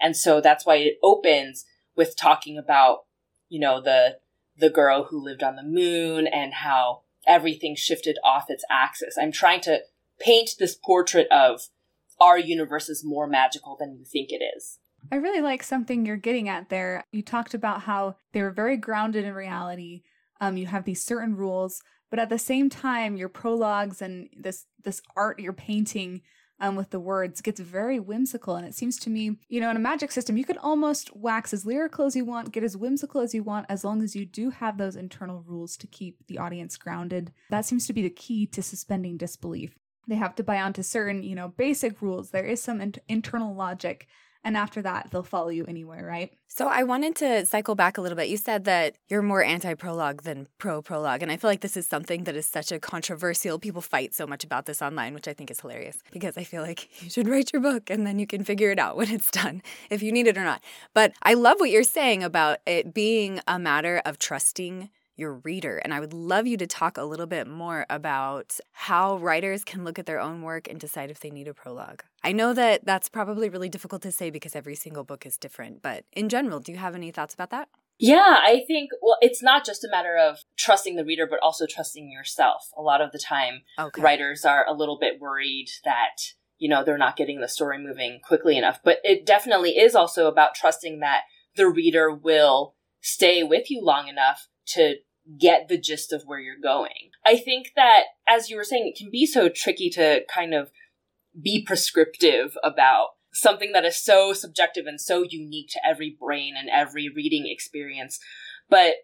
And 0.00 0.16
so 0.16 0.40
that's 0.40 0.66
why 0.66 0.76
it 0.76 0.98
opens 1.02 1.64
with 1.96 2.16
talking 2.16 2.58
about, 2.58 3.00
you 3.48 3.60
know, 3.60 3.80
the 3.80 4.18
the 4.56 4.70
girl 4.70 5.04
who 5.04 5.22
lived 5.22 5.42
on 5.42 5.54
the 5.54 5.62
moon 5.62 6.26
and 6.26 6.52
how 6.52 7.02
everything 7.26 7.76
shifted 7.76 8.18
off 8.24 8.46
its 8.48 8.64
axis. 8.68 9.16
I'm 9.20 9.30
trying 9.30 9.60
to 9.62 9.82
paint 10.18 10.50
this 10.58 10.74
portrait 10.74 11.28
of 11.30 11.60
our 12.20 12.38
universe 12.38 12.88
is 12.88 13.04
more 13.04 13.28
magical 13.28 13.76
than 13.78 13.96
you 13.96 14.04
think 14.04 14.30
it 14.30 14.42
is. 14.56 14.78
I 15.10 15.16
really 15.16 15.40
like 15.40 15.62
something 15.62 16.04
you're 16.04 16.16
getting 16.16 16.48
at 16.48 16.68
there. 16.68 17.04
You 17.12 17.22
talked 17.22 17.54
about 17.54 17.82
how 17.82 18.16
they 18.32 18.42
were 18.42 18.50
very 18.50 18.76
grounded 18.76 19.24
in 19.24 19.34
reality. 19.34 20.02
Um, 20.40 20.56
you 20.56 20.66
have 20.66 20.84
these 20.84 21.02
certain 21.02 21.34
rules, 21.34 21.82
but 22.10 22.18
at 22.18 22.28
the 22.28 22.38
same 22.38 22.70
time, 22.70 23.16
your 23.16 23.28
prologues 23.28 24.02
and 24.02 24.28
this 24.36 24.66
this 24.84 25.02
art 25.16 25.40
you're 25.40 25.52
painting 25.52 26.22
um, 26.60 26.76
with 26.76 26.90
the 26.90 27.00
words 27.00 27.40
gets 27.40 27.60
very 27.60 28.00
whimsical. 28.00 28.56
And 28.56 28.66
it 28.66 28.74
seems 28.74 28.98
to 29.00 29.10
me, 29.10 29.38
you 29.48 29.60
know, 29.60 29.70
in 29.70 29.76
a 29.76 29.80
magic 29.80 30.10
system, 30.10 30.36
you 30.36 30.44
could 30.44 30.58
almost 30.58 31.14
wax 31.16 31.52
as 31.52 31.64
lyrical 31.64 32.06
as 32.06 32.16
you 32.16 32.24
want, 32.24 32.52
get 32.52 32.64
as 32.64 32.76
whimsical 32.76 33.20
as 33.20 33.34
you 33.34 33.42
want, 33.42 33.66
as 33.68 33.84
long 33.84 34.02
as 34.02 34.16
you 34.16 34.26
do 34.26 34.50
have 34.50 34.78
those 34.78 34.96
internal 34.96 35.42
rules 35.46 35.76
to 35.76 35.86
keep 35.86 36.26
the 36.26 36.38
audience 36.38 36.76
grounded. 36.76 37.32
That 37.50 37.64
seems 37.64 37.86
to 37.86 37.92
be 37.92 38.02
the 38.02 38.10
key 38.10 38.46
to 38.46 38.62
suspending 38.62 39.16
disbelief. 39.16 39.78
They 40.08 40.16
have 40.16 40.34
to 40.36 40.42
buy 40.42 40.60
onto 40.60 40.82
certain, 40.82 41.22
you 41.22 41.34
know, 41.34 41.48
basic 41.48 42.00
rules. 42.00 42.30
There 42.30 42.46
is 42.46 42.62
some 42.62 42.80
in- 42.80 42.94
internal 43.08 43.54
logic 43.54 44.08
and 44.48 44.56
after 44.56 44.80
that 44.80 45.08
they'll 45.10 45.22
follow 45.22 45.50
you 45.50 45.64
anywhere 45.66 46.04
right? 46.06 46.32
So 46.48 46.66
i 46.66 46.82
wanted 46.82 47.14
to 47.16 47.44
cycle 47.46 47.74
back 47.74 47.98
a 47.98 48.00
little 48.00 48.16
bit. 48.16 48.28
You 48.28 48.38
said 48.38 48.64
that 48.64 48.96
you're 49.08 49.22
more 49.22 49.42
anti-prologue 49.42 50.22
than 50.22 50.48
pro-prologue 50.56 51.22
and 51.22 51.30
i 51.30 51.36
feel 51.36 51.50
like 51.50 51.60
this 51.60 51.76
is 51.76 51.86
something 51.86 52.24
that 52.24 52.34
is 52.34 52.46
such 52.46 52.72
a 52.72 52.78
controversial 52.78 53.58
people 53.58 53.82
fight 53.82 54.14
so 54.14 54.26
much 54.26 54.42
about 54.44 54.64
this 54.66 54.80
online 54.80 55.12
which 55.14 55.28
i 55.28 55.34
think 55.34 55.50
is 55.50 55.60
hilarious 55.60 55.98
because 56.10 56.38
i 56.38 56.44
feel 56.44 56.62
like 56.62 56.80
you 57.02 57.10
should 57.10 57.28
write 57.28 57.52
your 57.52 57.60
book 57.62 57.90
and 57.90 58.06
then 58.06 58.18
you 58.18 58.26
can 58.26 58.42
figure 58.42 58.70
it 58.70 58.78
out 58.78 58.96
when 58.96 59.10
it's 59.10 59.30
done 59.30 59.62
if 59.90 60.02
you 60.02 60.10
need 60.10 60.26
it 60.26 60.38
or 60.38 60.44
not. 60.44 60.62
But 60.94 61.12
i 61.22 61.34
love 61.34 61.60
what 61.60 61.70
you're 61.70 61.82
saying 61.98 62.24
about 62.24 62.58
it 62.66 62.94
being 62.94 63.40
a 63.46 63.58
matter 63.58 64.00
of 64.06 64.18
trusting 64.18 64.88
your 65.18 65.34
reader. 65.34 65.78
And 65.78 65.92
I 65.92 66.00
would 66.00 66.12
love 66.12 66.46
you 66.46 66.56
to 66.56 66.66
talk 66.66 66.96
a 66.96 67.02
little 67.02 67.26
bit 67.26 67.46
more 67.46 67.84
about 67.90 68.58
how 68.72 69.16
writers 69.16 69.64
can 69.64 69.84
look 69.84 69.98
at 69.98 70.06
their 70.06 70.20
own 70.20 70.42
work 70.42 70.68
and 70.68 70.78
decide 70.78 71.10
if 71.10 71.20
they 71.20 71.30
need 71.30 71.48
a 71.48 71.54
prologue. 71.54 72.02
I 72.22 72.32
know 72.32 72.54
that 72.54 72.84
that's 72.84 73.08
probably 73.08 73.48
really 73.48 73.68
difficult 73.68 74.02
to 74.02 74.12
say 74.12 74.30
because 74.30 74.54
every 74.54 74.74
single 74.74 75.04
book 75.04 75.26
is 75.26 75.36
different, 75.36 75.82
but 75.82 76.04
in 76.12 76.28
general, 76.28 76.60
do 76.60 76.72
you 76.72 76.78
have 76.78 76.94
any 76.94 77.10
thoughts 77.10 77.34
about 77.34 77.50
that? 77.50 77.68
Yeah, 77.98 78.36
I 78.38 78.62
think, 78.66 78.90
well, 79.02 79.16
it's 79.20 79.42
not 79.42 79.66
just 79.66 79.82
a 79.82 79.90
matter 79.90 80.16
of 80.16 80.38
trusting 80.56 80.94
the 80.94 81.04
reader, 81.04 81.26
but 81.28 81.40
also 81.42 81.66
trusting 81.66 82.12
yourself. 82.12 82.70
A 82.76 82.82
lot 82.82 83.00
of 83.00 83.10
the 83.10 83.18
time, 83.18 83.62
okay. 83.76 84.00
writers 84.00 84.44
are 84.44 84.64
a 84.68 84.72
little 84.72 84.98
bit 85.00 85.20
worried 85.20 85.66
that, 85.84 86.18
you 86.58 86.68
know, 86.68 86.84
they're 86.84 86.96
not 86.96 87.16
getting 87.16 87.40
the 87.40 87.48
story 87.48 87.76
moving 87.76 88.20
quickly 88.22 88.56
enough. 88.56 88.78
But 88.84 88.98
it 89.02 89.26
definitely 89.26 89.78
is 89.78 89.96
also 89.96 90.28
about 90.28 90.54
trusting 90.54 91.00
that 91.00 91.22
the 91.56 91.68
reader 91.68 92.14
will 92.14 92.76
stay 93.00 93.42
with 93.42 93.68
you 93.68 93.82
long 93.82 94.06
enough 94.06 94.46
to 94.74 94.96
get 95.36 95.68
the 95.68 95.78
gist 95.78 96.12
of 96.12 96.22
where 96.24 96.38
you're 96.38 96.60
going. 96.60 97.10
I 97.26 97.36
think 97.36 97.72
that, 97.76 98.04
as 98.26 98.48
you 98.48 98.56
were 98.56 98.64
saying, 98.64 98.86
it 98.86 98.98
can 98.98 99.10
be 99.10 99.26
so 99.26 99.48
tricky 99.48 99.90
to 99.90 100.22
kind 100.32 100.54
of 100.54 100.70
be 101.40 101.62
prescriptive 101.64 102.56
about 102.64 103.08
something 103.32 103.72
that 103.72 103.84
is 103.84 103.96
so 103.96 104.32
subjective 104.32 104.86
and 104.86 105.00
so 105.00 105.22
unique 105.22 105.68
to 105.70 105.80
every 105.86 106.16
brain 106.18 106.54
and 106.58 106.68
every 106.70 107.08
reading 107.14 107.46
experience. 107.46 108.18
But 108.68 108.94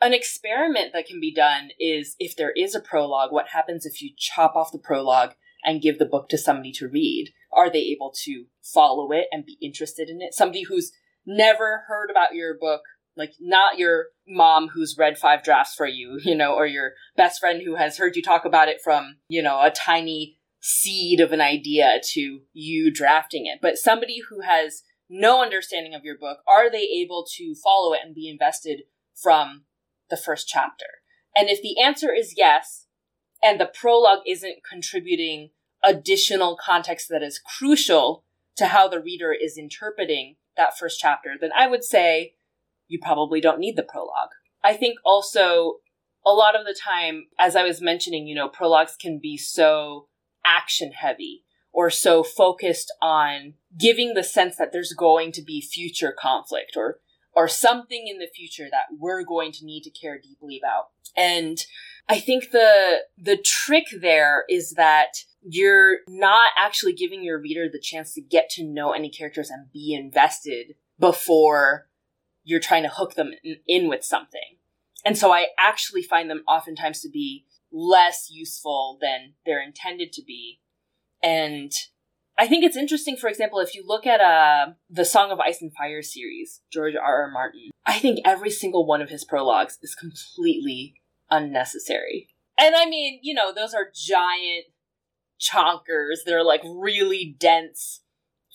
an 0.00 0.12
experiment 0.12 0.92
that 0.92 1.06
can 1.06 1.20
be 1.20 1.32
done 1.32 1.70
is 1.78 2.16
if 2.18 2.36
there 2.36 2.52
is 2.56 2.74
a 2.74 2.80
prologue, 2.80 3.32
what 3.32 3.48
happens 3.48 3.86
if 3.86 4.02
you 4.02 4.10
chop 4.16 4.56
off 4.56 4.72
the 4.72 4.78
prologue 4.78 5.34
and 5.64 5.80
give 5.80 5.98
the 5.98 6.04
book 6.04 6.28
to 6.28 6.38
somebody 6.38 6.72
to 6.72 6.88
read? 6.88 7.32
Are 7.52 7.70
they 7.70 7.78
able 7.78 8.12
to 8.24 8.46
follow 8.62 9.12
it 9.12 9.26
and 9.30 9.46
be 9.46 9.56
interested 9.62 10.10
in 10.10 10.20
it? 10.20 10.34
Somebody 10.34 10.64
who's 10.64 10.92
never 11.24 11.84
heard 11.88 12.10
about 12.10 12.34
your 12.34 12.54
book 12.58 12.82
like 13.16 13.32
not 13.40 13.78
your 13.78 14.06
mom 14.26 14.68
who's 14.68 14.96
read 14.98 15.18
five 15.18 15.42
drafts 15.42 15.74
for 15.74 15.86
you, 15.86 16.18
you 16.24 16.34
know, 16.34 16.54
or 16.54 16.66
your 16.66 16.92
best 17.16 17.40
friend 17.40 17.62
who 17.64 17.76
has 17.76 17.98
heard 17.98 18.16
you 18.16 18.22
talk 18.22 18.44
about 18.44 18.68
it 18.68 18.80
from, 18.82 19.16
you 19.28 19.42
know, 19.42 19.60
a 19.60 19.70
tiny 19.70 20.38
seed 20.60 21.20
of 21.20 21.32
an 21.32 21.42
idea 21.42 22.00
to 22.02 22.40
you 22.54 22.90
drafting 22.90 23.46
it, 23.46 23.58
but 23.60 23.76
somebody 23.76 24.20
who 24.30 24.40
has 24.40 24.82
no 25.10 25.42
understanding 25.42 25.94
of 25.94 26.04
your 26.04 26.16
book, 26.16 26.38
are 26.48 26.70
they 26.70 26.82
able 26.82 27.26
to 27.36 27.54
follow 27.62 27.92
it 27.92 28.00
and 28.02 28.14
be 28.14 28.28
invested 28.28 28.82
from 29.14 29.64
the 30.08 30.16
first 30.16 30.48
chapter? 30.48 30.86
And 31.36 31.50
if 31.50 31.60
the 31.60 31.80
answer 31.80 32.12
is 32.12 32.34
yes, 32.36 32.86
and 33.42 33.60
the 33.60 33.70
prologue 33.72 34.20
isn't 34.26 34.64
contributing 34.68 35.50
additional 35.82 36.56
context 36.56 37.08
that 37.10 37.22
is 37.22 37.38
crucial 37.58 38.24
to 38.56 38.66
how 38.66 38.88
the 38.88 39.00
reader 39.00 39.34
is 39.38 39.58
interpreting 39.58 40.36
that 40.56 40.78
first 40.78 40.98
chapter, 40.98 41.34
then 41.38 41.50
I 41.54 41.66
would 41.66 41.84
say 41.84 42.34
you 42.88 42.98
probably 43.00 43.40
don't 43.40 43.58
need 43.58 43.76
the 43.76 43.82
prologue. 43.82 44.30
I 44.62 44.74
think 44.74 44.98
also 45.04 45.76
a 46.26 46.30
lot 46.30 46.58
of 46.58 46.64
the 46.64 46.74
time, 46.74 47.26
as 47.38 47.54
I 47.54 47.64
was 47.64 47.80
mentioning, 47.80 48.26
you 48.26 48.34
know, 48.34 48.48
prologues 48.48 48.96
can 48.98 49.18
be 49.20 49.36
so 49.36 50.08
action 50.44 50.92
heavy 50.92 51.44
or 51.72 51.90
so 51.90 52.22
focused 52.22 52.92
on 53.02 53.54
giving 53.78 54.14
the 54.14 54.22
sense 54.22 54.56
that 54.56 54.72
there's 54.72 54.94
going 54.96 55.32
to 55.32 55.42
be 55.42 55.60
future 55.60 56.14
conflict 56.16 56.72
or 56.76 57.00
or 57.36 57.48
something 57.48 58.06
in 58.06 58.18
the 58.18 58.28
future 58.32 58.68
that 58.70 58.84
we're 58.96 59.24
going 59.24 59.50
to 59.50 59.64
need 59.64 59.82
to 59.82 59.90
care 59.90 60.20
deeply 60.20 60.60
about. 60.62 60.90
And 61.16 61.58
I 62.08 62.20
think 62.20 62.50
the 62.50 62.98
the 63.18 63.36
trick 63.36 63.86
there 64.00 64.44
is 64.48 64.72
that 64.72 65.24
you're 65.42 65.98
not 66.08 66.52
actually 66.56 66.92
giving 66.92 67.22
your 67.22 67.40
reader 67.40 67.68
the 67.70 67.80
chance 67.80 68.14
to 68.14 68.20
get 68.20 68.48
to 68.50 68.64
know 68.64 68.92
any 68.92 69.10
characters 69.10 69.50
and 69.50 69.70
be 69.72 69.94
invested 69.94 70.74
before 70.98 71.88
you're 72.44 72.60
trying 72.60 72.82
to 72.84 72.88
hook 72.88 73.14
them 73.14 73.32
in, 73.66 73.88
with 73.88 74.04
something. 74.04 74.58
And 75.04 75.18
so 75.18 75.32
I 75.32 75.48
actually 75.58 76.02
find 76.02 76.30
them 76.30 76.44
oftentimes 76.46 77.00
to 77.00 77.10
be 77.10 77.46
less 77.72 78.28
useful 78.30 78.98
than 79.00 79.34
they're 79.44 79.62
intended 79.62 80.12
to 80.12 80.22
be. 80.22 80.60
And 81.22 81.72
I 82.38 82.46
think 82.46 82.64
it's 82.64 82.76
interesting, 82.76 83.16
for 83.16 83.28
example, 83.28 83.60
if 83.60 83.74
you 83.74 83.84
look 83.86 84.06
at 84.06 84.20
uh, 84.20 84.72
the 84.90 85.04
Song 85.04 85.30
of 85.30 85.40
Ice 85.40 85.62
and 85.62 85.72
Fire 85.72 86.02
series, 86.02 86.60
George 86.72 86.94
R. 86.94 87.22
R. 87.22 87.30
Martin, 87.30 87.70
I 87.86 87.98
think 87.98 88.20
every 88.24 88.50
single 88.50 88.86
one 88.86 89.02
of 89.02 89.10
his 89.10 89.24
prologues 89.24 89.78
is 89.82 89.94
completely 89.94 90.94
unnecessary. 91.30 92.28
And 92.58 92.74
I 92.76 92.86
mean, 92.86 93.20
you 93.22 93.34
know, 93.34 93.52
those 93.52 93.74
are 93.74 93.86
giant 93.94 94.66
chonkers. 95.40 96.18
They're 96.24 96.44
like 96.44 96.62
really 96.64 97.36
dense 97.38 98.02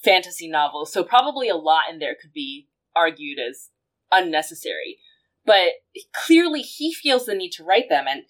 fantasy 0.03 0.47
novels. 0.47 0.91
So 0.91 1.03
probably 1.03 1.49
a 1.49 1.55
lot 1.55 1.83
in 1.91 1.99
there 1.99 2.15
could 2.19 2.33
be 2.33 2.67
argued 2.95 3.37
as 3.39 3.69
unnecessary. 4.11 4.97
But 5.45 5.69
clearly 6.13 6.61
he 6.61 6.93
feels 6.93 7.25
the 7.25 7.35
need 7.35 7.51
to 7.53 7.63
write 7.63 7.89
them. 7.89 8.05
And 8.07 8.23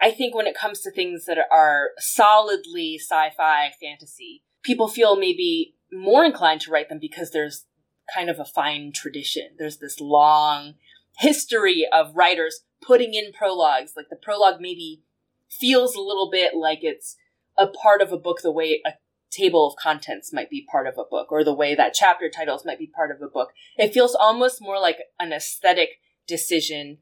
I 0.00 0.10
think 0.10 0.34
when 0.34 0.46
it 0.46 0.56
comes 0.56 0.80
to 0.80 0.90
things 0.90 1.26
that 1.26 1.38
are 1.50 1.90
solidly 1.98 2.98
sci 2.98 3.30
fi 3.36 3.70
fantasy, 3.80 4.42
people 4.62 4.88
feel 4.88 5.16
maybe 5.16 5.74
more 5.92 6.24
inclined 6.24 6.60
to 6.62 6.70
write 6.70 6.88
them 6.88 6.98
because 7.00 7.30
there's 7.30 7.66
kind 8.12 8.28
of 8.28 8.38
a 8.38 8.44
fine 8.44 8.92
tradition. 8.92 9.50
There's 9.58 9.78
this 9.78 10.00
long 10.00 10.74
history 11.18 11.86
of 11.92 12.16
writers 12.16 12.60
putting 12.82 13.14
in 13.14 13.32
prologues. 13.32 13.92
Like 13.96 14.08
the 14.10 14.16
prologue 14.16 14.60
maybe 14.60 15.02
feels 15.48 15.94
a 15.94 16.00
little 16.00 16.30
bit 16.30 16.54
like 16.56 16.80
it's 16.82 17.16
a 17.56 17.66
part 17.66 18.02
of 18.02 18.12
a 18.12 18.18
book 18.18 18.40
the 18.42 18.50
way 18.50 18.82
a 18.84 18.92
table 19.34 19.66
of 19.66 19.76
contents 19.76 20.32
might 20.32 20.50
be 20.50 20.66
part 20.70 20.86
of 20.86 20.94
a 20.98 21.08
book 21.08 21.28
or 21.30 21.44
the 21.44 21.54
way 21.54 21.74
that 21.74 21.94
chapter 21.94 22.28
titles 22.28 22.64
might 22.64 22.78
be 22.78 22.86
part 22.86 23.10
of 23.10 23.20
a 23.20 23.30
book. 23.30 23.50
It 23.76 23.92
feels 23.92 24.14
almost 24.14 24.62
more 24.62 24.80
like 24.80 24.98
an 25.18 25.32
aesthetic 25.32 26.00
decision. 26.26 26.98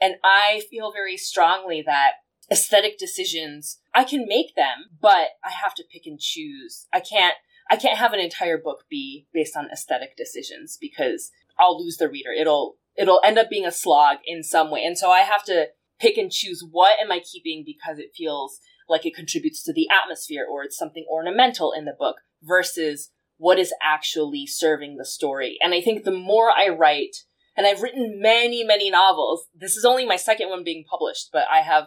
And 0.00 0.14
I 0.24 0.62
feel 0.70 0.92
very 0.92 1.16
strongly 1.16 1.82
that 1.86 2.12
aesthetic 2.50 2.98
decisions, 2.98 3.78
I 3.94 4.04
can 4.04 4.26
make 4.26 4.56
them, 4.56 4.86
but 5.00 5.28
I 5.44 5.50
have 5.62 5.74
to 5.76 5.84
pick 5.90 6.02
and 6.06 6.18
choose. 6.18 6.86
I 6.92 7.00
can't, 7.00 7.36
I 7.70 7.76
can't 7.76 7.98
have 7.98 8.12
an 8.12 8.20
entire 8.20 8.58
book 8.58 8.84
be 8.90 9.26
based 9.32 9.56
on 9.56 9.70
aesthetic 9.70 10.16
decisions 10.16 10.76
because 10.80 11.30
I'll 11.58 11.82
lose 11.82 11.98
the 11.98 12.08
reader. 12.08 12.30
It'll, 12.32 12.76
it'll 12.96 13.20
end 13.24 13.38
up 13.38 13.48
being 13.48 13.66
a 13.66 13.72
slog 13.72 14.18
in 14.26 14.42
some 14.42 14.70
way. 14.70 14.84
And 14.84 14.98
so 14.98 15.10
I 15.10 15.20
have 15.20 15.44
to 15.44 15.68
pick 16.00 16.16
and 16.16 16.32
choose 16.32 16.64
what 16.68 16.98
am 17.00 17.12
I 17.12 17.20
keeping 17.20 17.62
because 17.64 17.98
it 17.98 18.12
feels 18.16 18.60
like 18.90 19.06
it 19.06 19.14
contributes 19.14 19.62
to 19.62 19.72
the 19.72 19.88
atmosphere 19.90 20.44
or 20.50 20.62
it's 20.62 20.76
something 20.76 21.06
ornamental 21.10 21.72
in 21.72 21.84
the 21.84 21.96
book 21.98 22.16
versus 22.42 23.10
what 23.38 23.58
is 23.58 23.72
actually 23.80 24.46
serving 24.46 24.96
the 24.96 25.04
story. 25.04 25.56
And 25.62 25.72
I 25.72 25.80
think 25.80 26.04
the 26.04 26.10
more 26.10 26.50
I 26.50 26.68
write, 26.68 27.24
and 27.56 27.66
I've 27.66 27.80
written 27.80 28.20
many, 28.20 28.64
many 28.64 28.90
novels, 28.90 29.46
this 29.54 29.76
is 29.76 29.84
only 29.84 30.04
my 30.04 30.16
second 30.16 30.50
one 30.50 30.64
being 30.64 30.84
published, 30.84 31.30
but 31.32 31.44
I 31.50 31.60
have 31.60 31.86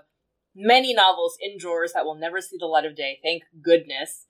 many 0.55 0.93
novels 0.93 1.37
in 1.39 1.59
drawers 1.59 1.93
that 1.93 2.05
will 2.05 2.15
never 2.15 2.41
see 2.41 2.57
the 2.59 2.65
light 2.65 2.85
of 2.85 2.95
day, 2.95 3.19
thank 3.21 3.43
goodness. 3.61 4.25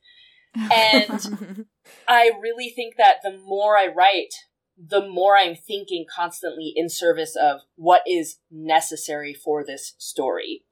And 0.56 1.66
I 2.08 2.32
really 2.42 2.70
think 2.70 2.96
that 2.98 3.18
the 3.24 3.38
more 3.38 3.78
I 3.78 3.88
write, 3.88 4.34
the 4.78 5.08
more 5.08 5.38
I'm 5.38 5.56
thinking 5.56 6.06
constantly 6.14 6.74
in 6.76 6.90
service 6.90 7.36
of 7.36 7.62
what 7.76 8.02
is 8.08 8.40
necessary 8.52 9.34
for 9.34 9.64
this 9.64 9.94
story. 9.98 10.64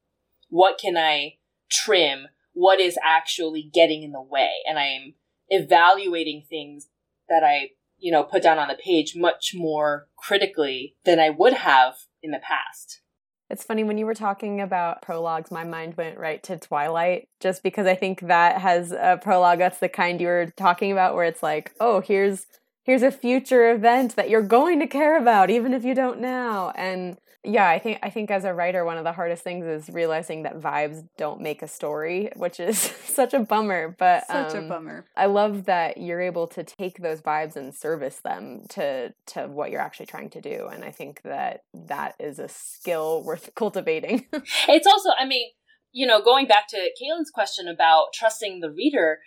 What 0.48 0.78
can 0.78 0.96
I 0.96 1.36
trim 1.72 2.26
what 2.52 2.80
is 2.80 2.98
actually 3.02 3.70
getting 3.72 4.02
in 4.02 4.12
the 4.12 4.22
way. 4.22 4.50
And 4.68 4.78
I'm 4.78 5.14
evaluating 5.48 6.44
things 6.48 6.88
that 7.28 7.42
I, 7.42 7.70
you 7.98 8.12
know, 8.12 8.22
put 8.22 8.42
down 8.42 8.58
on 8.58 8.68
the 8.68 8.74
page 8.74 9.14
much 9.16 9.52
more 9.54 10.08
critically 10.16 10.96
than 11.04 11.18
I 11.18 11.30
would 11.30 11.54
have 11.54 11.94
in 12.22 12.30
the 12.30 12.38
past. 12.38 13.00
It's 13.48 13.64
funny 13.64 13.84
when 13.84 13.98
you 13.98 14.06
were 14.06 14.14
talking 14.14 14.62
about 14.62 15.02
prologues, 15.02 15.50
my 15.50 15.64
mind 15.64 15.98
went 15.98 16.18
right 16.18 16.42
to 16.44 16.56
Twilight, 16.56 17.28
just 17.38 17.62
because 17.62 17.86
I 17.86 17.94
think 17.94 18.20
that 18.20 18.62
has 18.62 18.92
a 18.92 19.18
prologue 19.20 19.58
that's 19.58 19.78
the 19.78 19.90
kind 19.90 20.20
you 20.22 20.26
were 20.26 20.52
talking 20.56 20.90
about, 20.90 21.14
where 21.14 21.26
it's 21.26 21.42
like, 21.42 21.72
oh, 21.78 22.00
here's 22.00 22.46
here's 22.84 23.02
a 23.02 23.10
future 23.10 23.70
event 23.70 24.16
that 24.16 24.30
you're 24.30 24.42
going 24.42 24.80
to 24.80 24.86
care 24.86 25.18
about, 25.18 25.50
even 25.50 25.74
if 25.74 25.84
you 25.84 25.94
don't 25.94 26.20
now. 26.20 26.70
And 26.76 27.18
yeah 27.44 27.68
i 27.68 27.78
think 27.78 27.98
i 28.02 28.10
think 28.10 28.30
as 28.30 28.44
a 28.44 28.54
writer 28.54 28.84
one 28.84 28.96
of 28.96 29.04
the 29.04 29.12
hardest 29.12 29.42
things 29.42 29.66
is 29.66 29.88
realizing 29.92 30.42
that 30.44 30.60
vibes 30.60 31.06
don't 31.16 31.40
make 31.40 31.62
a 31.62 31.68
story 31.68 32.30
which 32.36 32.60
is 32.60 32.78
such 33.04 33.34
a 33.34 33.40
bummer 33.40 33.94
but 33.98 34.26
such 34.26 34.54
um, 34.54 34.64
a 34.64 34.68
bummer. 34.68 35.04
I 35.16 35.26
love 35.26 35.64
that 35.64 35.98
you're 35.98 36.20
able 36.20 36.46
to 36.48 36.62
take 36.62 36.98
those 36.98 37.20
vibes 37.20 37.56
and 37.56 37.74
service 37.74 38.16
them 38.16 38.62
to 38.70 39.12
to 39.26 39.48
what 39.48 39.70
you're 39.70 39.80
actually 39.80 40.06
trying 40.06 40.30
to 40.30 40.40
do 40.40 40.68
and 40.72 40.84
i 40.84 40.90
think 40.90 41.22
that 41.22 41.64
that 41.74 42.14
is 42.20 42.38
a 42.38 42.48
skill 42.48 43.22
worth 43.24 43.50
cultivating. 43.56 44.26
It's 44.68 44.86
also 44.86 45.10
i 45.18 45.24
mean 45.24 45.48
you 45.92 46.06
know 46.06 46.22
going 46.22 46.46
back 46.46 46.68
to 46.68 46.90
Caitlin's 47.00 47.30
question 47.30 47.68
about 47.68 48.12
trusting 48.14 48.60
the 48.60 48.70
reader 48.70 49.18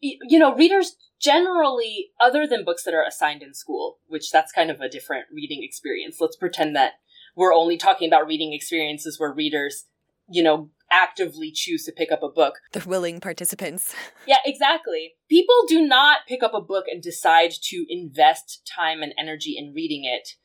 you 0.00 0.38
know 0.38 0.54
readers 0.54 0.96
generally 1.20 2.10
other 2.20 2.46
than 2.46 2.64
books 2.64 2.82
that 2.82 2.94
are 2.94 3.04
assigned 3.04 3.42
in 3.42 3.54
school 3.54 3.98
which 4.06 4.30
that's 4.30 4.52
kind 4.52 4.70
of 4.70 4.80
a 4.80 4.88
different 4.88 5.26
reading 5.32 5.62
experience 5.62 6.16
let's 6.20 6.36
pretend 6.36 6.74
that 6.74 6.94
we're 7.34 7.54
only 7.54 7.76
talking 7.76 8.08
about 8.08 8.26
reading 8.26 8.52
experiences 8.52 9.18
where 9.18 9.32
readers, 9.32 9.86
you 10.28 10.42
know, 10.42 10.70
actively 10.90 11.50
choose 11.50 11.84
to 11.84 11.92
pick 11.92 12.12
up 12.12 12.22
a 12.22 12.28
book. 12.28 12.54
The 12.72 12.86
willing 12.86 13.20
participants. 13.20 13.94
Yeah, 14.24 14.36
exactly. 14.46 15.14
People 15.28 15.64
do 15.66 15.84
not 15.84 16.18
pick 16.28 16.44
up 16.44 16.54
a 16.54 16.60
book 16.60 16.84
and 16.86 17.02
decide 17.02 17.50
to 17.64 17.84
invest 17.88 18.62
time 18.64 19.02
and 19.02 19.12
energy 19.18 19.56
in 19.58 19.72
reading 19.74 20.04
it 20.04 20.36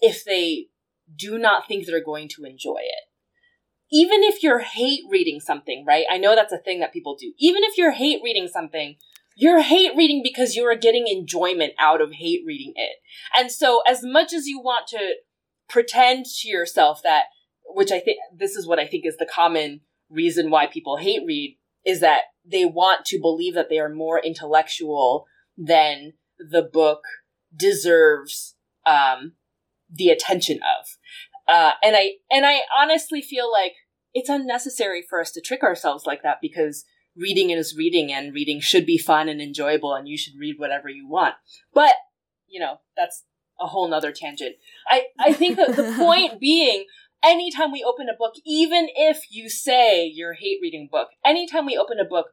if 0.00 0.24
they 0.24 0.68
do 1.14 1.36
not 1.36 1.66
think 1.66 1.86
they're 1.86 2.02
going 2.02 2.28
to 2.36 2.44
enjoy 2.44 2.78
it. 2.78 3.10
Even 3.90 4.22
if 4.22 4.44
you're 4.44 4.60
hate 4.60 5.02
reading 5.10 5.40
something, 5.40 5.84
right? 5.84 6.04
I 6.08 6.18
know 6.18 6.36
that's 6.36 6.52
a 6.52 6.58
thing 6.58 6.78
that 6.78 6.92
people 6.92 7.16
do. 7.18 7.32
Even 7.40 7.64
if 7.64 7.76
you're 7.76 7.92
hate 7.92 8.20
reading 8.22 8.46
something, 8.46 8.96
you're 9.36 9.62
hate 9.62 9.96
reading 9.96 10.22
because 10.22 10.54
you 10.54 10.64
are 10.64 10.76
getting 10.76 11.08
enjoyment 11.08 11.72
out 11.80 12.00
of 12.00 12.12
hate 12.12 12.42
reading 12.46 12.72
it. 12.76 12.98
And 13.36 13.50
so 13.50 13.82
as 13.88 14.02
much 14.04 14.32
as 14.32 14.46
you 14.46 14.60
want 14.60 14.86
to 14.88 15.16
pretend 15.68 16.26
to 16.40 16.48
yourself 16.48 17.02
that, 17.02 17.24
which 17.64 17.92
I 17.92 18.00
think 18.00 18.18
this 18.34 18.56
is 18.56 18.66
what 18.66 18.78
I 18.78 18.86
think 18.86 19.04
is 19.06 19.16
the 19.16 19.26
common 19.26 19.80
reason 20.08 20.50
why 20.50 20.66
people 20.66 20.98
hate 20.98 21.22
read 21.26 21.58
is 21.84 22.00
that 22.00 22.22
they 22.44 22.64
want 22.64 23.04
to 23.06 23.20
believe 23.20 23.54
that 23.54 23.68
they 23.68 23.78
are 23.78 23.88
more 23.88 24.20
intellectual 24.20 25.26
than 25.56 26.14
the 26.38 26.62
book 26.62 27.00
deserves 27.54 28.56
um, 28.84 29.32
the 29.90 30.08
attention 30.08 30.58
of. 30.58 30.86
Uh, 31.48 31.72
and 31.82 31.96
I 31.96 32.14
and 32.30 32.44
I 32.44 32.60
honestly 32.76 33.22
feel 33.22 33.50
like 33.50 33.72
it's 34.12 34.28
unnecessary 34.28 35.04
for 35.08 35.20
us 35.20 35.30
to 35.32 35.40
trick 35.40 35.62
ourselves 35.62 36.04
like 36.06 36.22
that 36.22 36.38
because 36.42 36.84
reading 37.16 37.50
is 37.50 37.76
reading 37.76 38.12
and 38.12 38.34
reading 38.34 38.60
should 38.60 38.84
be 38.84 38.98
fun 38.98 39.28
and 39.28 39.40
enjoyable 39.40 39.94
and 39.94 40.08
you 40.08 40.18
should 40.18 40.34
read 40.38 40.56
whatever 40.58 40.88
you 40.88 41.08
want. 41.08 41.34
But 41.72 41.94
you 42.48 42.60
know 42.60 42.80
that's 42.96 43.24
a 43.60 43.66
whole 43.66 43.88
nother 43.88 44.12
tangent. 44.12 44.56
I, 44.88 45.04
I 45.18 45.32
think 45.32 45.56
that 45.56 45.76
the 45.76 45.94
point 45.98 46.40
being, 46.40 46.84
anytime 47.24 47.72
we 47.72 47.84
open 47.84 48.08
a 48.08 48.16
book, 48.16 48.34
even 48.44 48.88
if 48.94 49.24
you 49.30 49.48
say 49.48 50.06
you're 50.06 50.34
hate 50.34 50.58
reading 50.62 50.88
book, 50.90 51.08
anytime 51.24 51.66
we 51.66 51.76
open 51.76 51.98
a 51.98 52.04
book, 52.04 52.28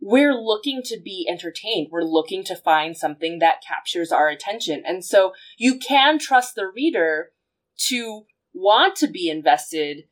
we're 0.00 0.34
looking 0.34 0.82
to 0.84 1.00
be 1.02 1.26
entertained. 1.30 1.88
We're 1.90 2.02
looking 2.02 2.44
to 2.44 2.56
find 2.56 2.96
something 2.96 3.38
that 3.38 3.62
captures 3.66 4.12
our 4.12 4.28
attention. 4.28 4.82
And 4.86 5.04
so 5.04 5.32
you 5.56 5.78
can 5.78 6.18
trust 6.18 6.54
the 6.54 6.66
reader 6.66 7.30
to 7.88 8.26
want 8.52 8.96
to 8.96 9.06
be 9.06 9.28
invested 9.28 10.04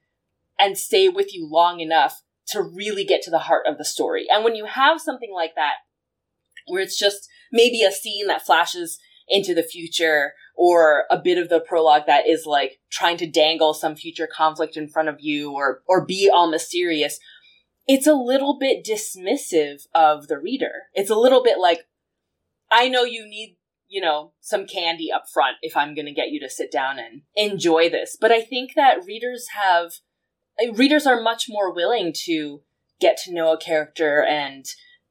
and 0.58 0.78
stay 0.78 1.08
with 1.08 1.34
you 1.34 1.46
long 1.46 1.80
enough 1.80 2.22
to 2.48 2.62
really 2.62 3.04
get 3.04 3.22
to 3.22 3.30
the 3.30 3.40
heart 3.40 3.66
of 3.66 3.78
the 3.78 3.84
story. 3.84 4.26
And 4.30 4.44
when 4.44 4.54
you 4.54 4.66
have 4.66 5.00
something 5.00 5.32
like 5.34 5.54
that, 5.56 5.74
where 6.66 6.82
it's 6.82 6.98
just 6.98 7.28
maybe 7.50 7.82
a 7.82 7.92
scene 7.92 8.28
that 8.28 8.46
flashes 8.46 8.98
into 9.28 9.54
the 9.54 9.62
future 9.62 10.32
or 10.54 11.04
a 11.10 11.18
bit 11.18 11.38
of 11.38 11.48
the 11.48 11.60
prologue 11.60 12.02
that 12.06 12.26
is 12.26 12.46
like 12.46 12.78
trying 12.90 13.16
to 13.16 13.26
dangle 13.26 13.74
some 13.74 13.96
future 13.96 14.28
conflict 14.32 14.76
in 14.76 14.88
front 14.88 15.08
of 15.08 15.20
you 15.20 15.52
or 15.52 15.82
or 15.86 16.04
be 16.04 16.30
all 16.32 16.50
mysterious 16.50 17.18
it's 17.86 18.06
a 18.06 18.14
little 18.14 18.58
bit 18.58 18.84
dismissive 18.84 19.86
of 19.94 20.28
the 20.28 20.38
reader. 20.38 20.84
It's 20.94 21.10
a 21.10 21.16
little 21.16 21.42
bit 21.42 21.58
like 21.58 21.86
i 22.70 22.88
know 22.88 23.02
you 23.02 23.26
need 23.26 23.56
you 23.88 24.00
know 24.00 24.32
some 24.40 24.66
candy 24.66 25.12
up 25.12 25.24
front 25.28 25.56
if 25.60 25.76
i'm 25.76 25.94
going 25.94 26.06
to 26.06 26.12
get 26.12 26.30
you 26.30 26.40
to 26.40 26.48
sit 26.48 26.72
down 26.72 26.98
and 26.98 27.22
enjoy 27.34 27.90
this. 27.90 28.16
But 28.20 28.32
i 28.32 28.40
think 28.40 28.74
that 28.74 29.04
readers 29.04 29.48
have 29.54 29.92
readers 30.74 31.06
are 31.06 31.20
much 31.20 31.46
more 31.48 31.72
willing 31.72 32.12
to 32.24 32.62
get 33.00 33.16
to 33.24 33.34
know 33.34 33.52
a 33.52 33.58
character 33.58 34.24
and 34.24 34.64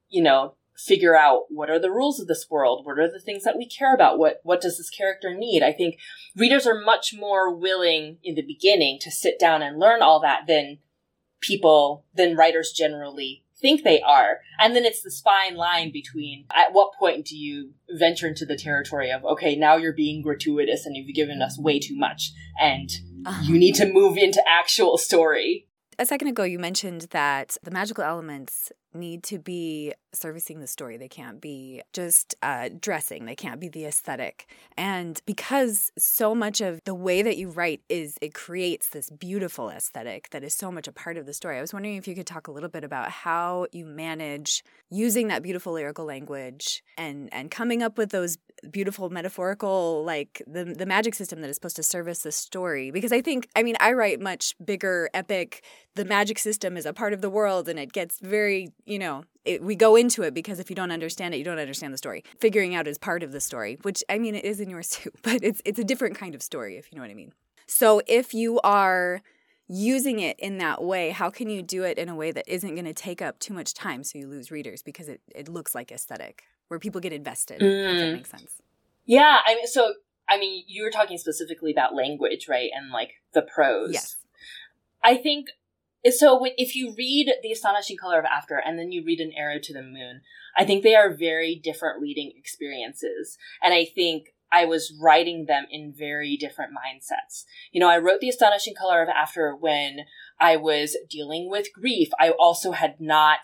you 0.10 0.24
know 0.24 0.56
figure 0.86 1.16
out 1.16 1.44
what 1.50 1.70
are 1.70 1.80
the 1.80 1.92
rules 1.92 2.20
of 2.20 2.28
this 2.28 2.48
world 2.50 2.86
what 2.86 2.98
are 2.98 3.12
the 3.12 3.20
things 3.20 3.44
that 3.44 3.58
we 3.58 3.68
care 3.68 3.94
about 3.94 4.18
what 4.18 4.42
what 4.44 4.62
does 4.62 4.78
this 4.78 4.90
character 4.90 5.34
need? 5.34 5.64
I 5.64 5.72
think 5.72 5.98
readers 6.36 6.68
are 6.68 6.80
much 6.80 7.14
more 7.14 7.54
willing 7.54 8.18
in 8.24 8.36
the 8.36 8.42
beginning 8.42 9.00
to 9.02 9.12
sit 9.12 9.40
down 9.40 9.62
and 9.62 9.80
learn 9.80 10.02
all 10.02 10.20
that 10.22 10.48
than 10.48 10.80
people 11.42 12.06
than 12.14 12.36
writers 12.36 12.72
generally 12.72 13.44
think 13.60 13.84
they 13.84 14.02
are. 14.02 14.40
And 14.60 14.76
then 14.76 14.86
it's 14.86 15.04
this 15.04 15.22
fine 15.22 15.56
line 15.56 15.92
between 15.92 16.46
at 16.54 16.74
what 16.74 16.94
point 16.98 17.26
do 17.26 17.38
you 17.38 17.74
venture 17.90 18.28
into 18.28 18.46
the 18.46 18.56
territory 18.56 19.12
of 19.12 19.24
okay 19.26 19.56
now 19.56 19.76
you're 19.76 19.94
being 19.94 20.22
gratuitous 20.22 20.86
and 20.86 20.96
you've 20.96 21.14
given 21.16 21.42
us 21.42 21.60
way 21.60 21.80
too 21.80 21.96
much 21.96 22.32
and 22.60 22.90
uh-huh. 23.26 23.44
you 23.44 23.58
need 23.58 23.76
to 23.76 23.92
move 23.92 24.18
into 24.18 24.42
actual 24.48 24.98
story. 24.98 25.68
A 26.00 26.06
second 26.06 26.30
ago, 26.30 26.44
you 26.44 26.58
mentioned 26.58 27.08
that 27.12 27.58
the 27.62 27.70
magical 27.70 28.04
elements 28.04 28.72
need 28.94 29.24
to 29.24 29.40
be 29.40 29.94
servicing 30.14 30.60
the 30.60 30.68
story. 30.68 30.98
They 30.98 31.08
can't 31.08 31.40
be 31.40 31.82
just 31.94 32.36
uh, 32.42 32.70
dressing. 32.80 33.26
They 33.26 33.36
can't 33.36 33.60
be 33.60 33.70
the 33.70 33.86
aesthetic. 33.86 34.48
And 34.78 35.22
because 35.26 35.92
so 35.98 36.36
much 36.36 36.62
of 36.62 36.82
the 36.86 36.96
way 36.96 37.22
that 37.22 37.38
you 37.38 37.50
write 37.50 37.82
is 37.88 38.18
it 38.22 38.34
creates 38.34 38.90
this 38.90 39.10
beautiful 39.10 39.70
aesthetic 39.70 40.30
that 40.32 40.44
is 40.44 40.54
so 40.54 40.72
much 40.72 40.88
a 40.88 40.92
part 40.92 41.18
of 41.18 41.26
the 41.26 41.34
story. 41.34 41.58
I 41.58 41.62
was 41.62 41.74
wondering 41.74 41.96
if 41.96 42.08
you 42.08 42.16
could 42.16 42.28
talk 42.28 42.48
a 42.48 42.52
little 42.52 42.70
bit 42.70 42.84
about 42.84 43.10
how 43.10 43.68
you 43.72 43.86
manage 43.86 44.64
using 44.90 45.30
that 45.30 45.42
beautiful 45.42 45.74
lyrical 45.74 46.06
language 46.06 46.84
and 46.98 47.34
and 47.34 47.50
coming 47.50 47.82
up 47.82 47.98
with 47.98 48.12
those 48.12 48.38
beautiful 48.70 49.10
metaphorical 49.10 50.04
like 50.06 50.42
the 50.46 50.66
the 50.66 50.86
magic 50.86 51.16
system 51.16 51.42
that 51.42 51.50
is 51.50 51.56
supposed 51.56 51.78
to 51.78 51.84
service 51.84 52.20
the 52.20 52.32
story 52.32 52.92
because 52.92 53.12
i 53.12 53.22
think 53.22 53.48
i 53.56 53.64
mean 53.64 53.76
i 53.80 53.92
write 53.92 54.20
much 54.20 54.54
bigger 54.64 55.10
epic 55.14 55.64
the 55.96 56.06
magic 56.06 56.38
system 56.38 56.78
is 56.78 56.86
a 56.86 56.94
part 56.94 57.14
of 57.14 57.22
the 57.22 57.30
world 57.30 57.68
and 57.68 57.80
it 57.80 57.92
gets 57.92 58.20
very 58.20 58.70
you 58.86 59.00
know 59.00 59.24
it, 59.44 59.64
we 59.64 59.76
go 59.76 59.96
into 59.96 60.22
it 60.24 60.34
because 60.34 60.60
if 60.60 60.70
you 60.70 60.76
don't 60.76 60.92
understand 60.92 61.34
it 61.34 61.38
you 61.38 61.44
don't 61.44 61.60
understand 61.60 61.94
the 61.94 61.98
story 61.98 62.24
figuring 62.40 62.76
out 62.76 62.88
is 62.88 62.98
part 62.98 63.24
of 63.24 63.32
the 63.32 63.40
story 63.40 63.78
which 63.82 64.04
i 64.10 64.18
mean 64.18 64.36
it 64.36 64.46
is 64.46 64.60
in 64.60 64.70
yours 64.70 64.90
too 64.92 65.12
but 65.22 65.44
it's 65.44 65.62
it's 65.66 65.80
a 65.80 65.84
different 65.84 66.16
kind 66.16 66.36
of 66.36 66.42
story 66.42 66.78
if 66.78 66.92
you 66.92 66.96
know 66.96 67.02
what 67.02 67.12
i 67.12 67.16
mean 67.16 67.34
so 67.68 68.02
if 68.08 68.34
you 68.34 68.60
are 68.62 69.22
using 69.74 70.20
it 70.20 70.38
in 70.38 70.58
that 70.58 70.84
way, 70.84 71.12
how 71.12 71.30
can 71.30 71.50
you 71.50 71.62
do 71.62 71.84
it 71.84 71.98
in 71.98 72.10
a 72.10 72.16
way 72.16 72.30
that 72.30 72.44
isn't 72.46 72.76
going 72.76 72.84
to 72.84 72.94
take 72.94 73.22
up 73.22 73.40
too 73.40 73.54
much 73.54 73.74
time 73.74 74.04
so 74.04 74.20
you 74.20 74.28
lose 74.28 74.52
readers 74.52 74.84
because 74.84 75.08
it, 75.08 75.22
it 75.34 75.48
looks 75.48 75.74
like 75.74 75.94
aesthetic? 75.94 76.44
where 76.72 76.80
people 76.80 77.02
get 77.02 77.12
invested. 77.12 77.60
Mm. 77.60 77.92
If 77.92 78.00
that 78.00 78.14
makes 78.14 78.30
sense. 78.30 78.62
Yeah, 79.06 79.40
I 79.46 79.56
mean, 79.56 79.68
so 79.68 79.96
I 80.30 80.38
mean, 80.40 80.64
you 80.68 80.84
were 80.84 80.90
talking 80.90 81.18
specifically 81.18 81.70
about 81.70 81.94
language, 81.94 82.48
right, 82.48 82.70
and 82.74 82.92
like 82.92 83.10
the 83.34 83.42
prose. 83.42 83.92
Yes. 83.92 84.16
I 85.04 85.18
think 85.18 85.48
so. 86.10 86.46
If 86.58 86.76
you 86.76 86.94
read 86.98 87.32
The 87.42 87.52
Astonishing 87.52 87.98
Color 87.98 88.20
of 88.20 88.26
After 88.26 88.58
and 88.58 88.78
then 88.78 88.92
you 88.92 89.04
read 89.06 89.20
An 89.20 89.34
Arrow 89.36 89.60
to 89.62 89.74
the 89.74 89.82
Moon, 89.82 90.22
I 90.58 90.66
think 90.66 90.84
they 90.84 90.96
are 90.96 91.14
very 91.14 91.60
different 91.62 92.02
reading 92.02 92.34
experiences, 92.36 93.38
and 93.64 93.74
I 93.74 93.86
think 93.86 94.34
I 94.52 94.66
was 94.66 94.94
writing 95.02 95.46
them 95.46 95.66
in 95.72 95.94
very 95.98 96.36
different 96.36 96.72
mindsets. 96.72 97.46
You 97.72 97.80
know, 97.80 97.90
I 97.90 97.98
wrote 97.98 98.20
The 98.20 98.30
Astonishing 98.30 98.76
Color 98.76 99.02
of 99.02 99.10
After 99.10 99.56
when 99.56 100.00
I 100.40 100.58
was 100.58 100.98
dealing 101.10 101.50
with 101.50 101.74
grief. 101.74 102.10
I 102.20 102.32
also 102.32 102.74
had 102.74 103.00
not 103.00 103.40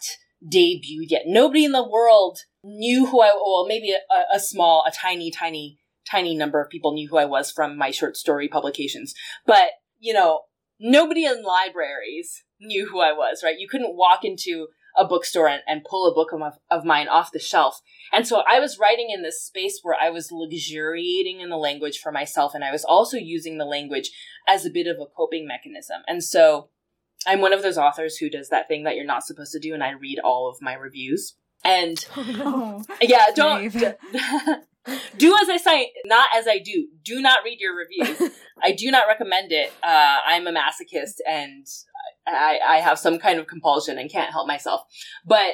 debuted 0.46 1.10
yet. 1.10 1.24
Nobody 1.26 1.64
in 1.64 1.72
the 1.72 1.88
world 1.88 2.40
knew 2.64 3.06
who 3.06 3.22
I, 3.22 3.28
well, 3.28 3.66
maybe 3.68 3.92
a, 3.92 4.36
a 4.36 4.40
small, 4.40 4.84
a 4.86 4.92
tiny, 4.92 5.32
tiny, 5.32 5.80
tiny 6.10 6.36
number 6.36 6.62
of 6.62 6.70
people 6.70 6.94
knew 6.94 7.08
who 7.08 7.18
I 7.18 7.26
was 7.26 7.52
from 7.52 7.78
my 7.78 7.92
short 7.92 8.18
story 8.18 8.48
publications. 8.48 9.14
But, 9.46 9.70
you 10.00 10.14
know, 10.14 10.42
nobody 10.80 11.26
in 11.26 11.44
libraries 11.44 12.44
knew 12.60 12.88
who 12.88 13.00
I 13.00 13.12
was, 13.12 13.42
right? 13.44 13.60
You 13.60 13.68
couldn't 13.68 13.96
walk 13.96 14.24
into 14.24 14.68
a 14.98 15.06
bookstore 15.06 15.48
and, 15.48 15.62
and 15.68 15.84
pull 15.84 16.10
a 16.10 16.14
book 16.14 16.34
of, 16.34 16.42
of 16.72 16.86
mine 16.86 17.08
off 17.08 17.32
the 17.32 17.40
shelf. 17.40 17.82
And 18.12 18.28
so 18.28 18.44
I 18.50 18.60
was 18.60 18.80
writing 18.80 19.10
in 19.12 19.22
this 19.22 19.42
space 19.42 19.80
where 19.84 19.96
I 20.00 20.10
was 20.10 20.32
luxuriating 20.32 21.40
in 21.40 21.50
the 21.50 21.58
language 21.58 22.00
for 22.00 22.12
myself. 22.12 22.54
And 22.56 22.64
I 22.64 22.72
was 22.72 22.84
also 22.84 23.18
using 23.18 23.58
the 23.58 23.66
language 23.66 24.12
as 24.48 24.66
a 24.66 24.72
bit 24.72 24.88
of 24.88 24.98
a 25.00 25.06
coping 25.06 25.48
mechanism. 25.48 26.02
And 26.08 26.24
so 26.24 26.70
I'm 27.28 27.42
one 27.42 27.54
of 27.54 27.62
those 27.62 27.78
authors 27.78 28.18
who 28.18 28.30
does 28.30 28.50
that 28.50 28.68
thing 28.68 28.84
that 28.84 28.96
you're 28.96 29.06
not 29.06 29.24
supposed 29.24 29.52
to 29.52 29.60
do. 29.60 29.74
And 29.74 29.84
I 29.84 29.92
read 29.92 30.20
all 30.20 30.50
of 30.50 30.58
my 30.62 30.74
reviews. 30.74 31.36
And 31.64 32.04
oh, 32.18 32.84
no. 32.88 32.96
yeah, 33.02 33.26
don't 33.36 33.72
do 35.18 35.38
as 35.42 35.50
I 35.50 35.58
say, 35.58 35.92
not 36.06 36.30
as 36.36 36.48
I 36.48 36.60
do. 36.60 36.88
Do 37.04 37.22
not 37.22 37.40
read 37.44 37.60
your 37.60 37.76
reviews. 37.76 38.32
I 38.64 38.72
do 38.72 38.90
not 38.92 39.08
recommend 39.08 39.52
it. 39.52 39.72
Uh, 39.84 40.18
I'm 40.26 40.48
a 40.48 40.52
masochist 40.52 41.18
and 41.28 41.68
I, 42.28 42.60
I 42.68 42.78
have 42.78 43.00
some 43.00 43.20
kind 43.20 43.40
of 43.40 43.48
compulsion 43.48 43.98
and 43.98 44.12
can't 44.12 44.32
help 44.32 44.48
myself. 44.48 44.82
But 45.26 45.54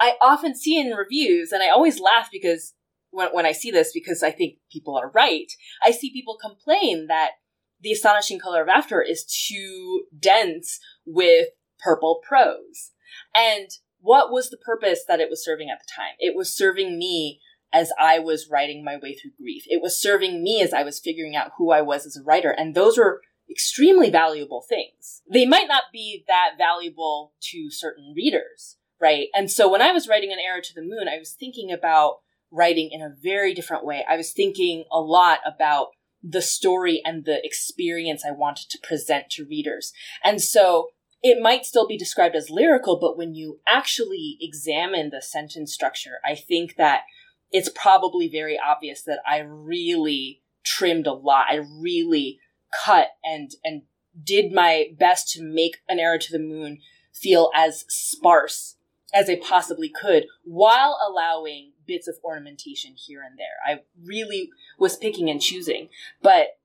I 0.00 0.14
often 0.20 0.54
see 0.54 0.78
in 0.78 0.90
reviews, 0.90 1.52
and 1.52 1.62
I 1.62 1.68
always 1.68 2.00
laugh 2.00 2.28
because 2.32 2.74
when, 3.10 3.28
when 3.32 3.46
I 3.46 3.52
see 3.52 3.70
this, 3.70 3.92
because 3.92 4.22
I 4.22 4.30
think 4.30 4.56
people 4.70 4.96
are 4.96 5.10
right, 5.10 5.50
I 5.84 5.92
see 5.92 6.12
people 6.12 6.36
complain 6.40 7.06
that 7.08 7.32
The 7.80 7.92
Astonishing 7.92 8.40
Color 8.40 8.62
of 8.62 8.68
After 8.68 9.00
is 9.00 9.24
too 9.24 10.04
dense 10.18 10.80
with 11.06 11.48
purple 11.78 12.20
prose. 12.26 12.90
And 13.34 13.68
what 14.00 14.32
was 14.32 14.50
the 14.50 14.56
purpose 14.56 15.04
that 15.06 15.20
it 15.20 15.30
was 15.30 15.44
serving 15.44 15.70
at 15.70 15.78
the 15.78 15.92
time? 15.94 16.14
It 16.18 16.34
was 16.36 16.56
serving 16.56 16.98
me 16.98 17.40
as 17.72 17.92
I 17.98 18.18
was 18.18 18.48
writing 18.50 18.84
my 18.84 18.96
way 18.96 19.14
through 19.14 19.30
grief. 19.38 19.62
It 19.66 19.80
was 19.80 20.00
serving 20.00 20.42
me 20.42 20.60
as 20.60 20.74
I 20.74 20.82
was 20.82 21.00
figuring 21.00 21.36
out 21.36 21.52
who 21.56 21.70
I 21.70 21.80
was 21.80 22.04
as 22.04 22.16
a 22.16 22.22
writer. 22.22 22.50
And 22.50 22.74
those 22.74 22.98
were 22.98 23.20
extremely 23.50 24.10
valuable 24.10 24.64
things. 24.68 25.22
They 25.30 25.46
might 25.46 25.68
not 25.68 25.84
be 25.92 26.24
that 26.28 26.52
valuable 26.58 27.32
to 27.50 27.70
certain 27.70 28.12
readers, 28.16 28.76
right? 29.00 29.28
And 29.34 29.50
so 29.50 29.70
when 29.70 29.82
I 29.82 29.92
was 29.92 30.08
writing 30.08 30.32
An 30.32 30.38
Arrow 30.38 30.60
to 30.62 30.74
the 30.74 30.82
Moon, 30.82 31.08
I 31.08 31.18
was 31.18 31.32
thinking 31.32 31.70
about 31.70 32.20
writing 32.50 32.90
in 32.92 33.02
a 33.02 33.14
very 33.22 33.54
different 33.54 33.84
way. 33.84 34.04
I 34.08 34.16
was 34.16 34.32
thinking 34.32 34.84
a 34.90 35.00
lot 35.00 35.40
about 35.46 35.88
the 36.22 36.42
story 36.42 37.02
and 37.04 37.24
the 37.24 37.44
experience 37.44 38.24
I 38.24 38.30
wanted 38.30 38.70
to 38.70 38.78
present 38.82 39.30
to 39.30 39.44
readers. 39.44 39.92
And 40.22 40.40
so 40.40 40.88
it 41.22 41.40
might 41.40 41.66
still 41.66 41.86
be 41.86 41.96
described 41.96 42.36
as 42.36 42.50
lyrical, 42.50 42.98
but 42.98 43.16
when 43.16 43.34
you 43.34 43.60
actually 43.66 44.38
examine 44.40 45.10
the 45.10 45.22
sentence 45.22 45.72
structure, 45.72 46.18
I 46.24 46.34
think 46.34 46.76
that 46.76 47.02
it's 47.50 47.68
probably 47.68 48.28
very 48.28 48.58
obvious 48.58 49.02
that 49.02 49.20
I 49.26 49.38
really 49.38 50.42
trimmed 50.64 51.06
a 51.06 51.12
lot. 51.12 51.46
I 51.48 51.56
really 51.56 52.38
cut 52.72 53.08
and 53.24 53.52
and 53.64 53.82
did 54.22 54.52
my 54.52 54.88
best 54.98 55.30
to 55.32 55.42
make 55.42 55.78
an 55.88 55.98
arrow 55.98 56.18
to 56.18 56.32
the 56.32 56.38
moon 56.38 56.78
feel 57.12 57.50
as 57.54 57.84
sparse 57.88 58.76
as 59.14 59.28
I 59.28 59.36
possibly 59.36 59.88
could 59.88 60.24
while 60.44 60.98
allowing 61.06 61.72
bits 61.86 62.08
of 62.08 62.16
ornamentation 62.24 62.94
here 62.94 63.22
and 63.22 63.38
there. 63.38 63.58
I 63.66 63.82
really 64.02 64.50
was 64.78 64.96
picking 64.96 65.28
and 65.30 65.40
choosing, 65.40 65.88
but 66.22 66.58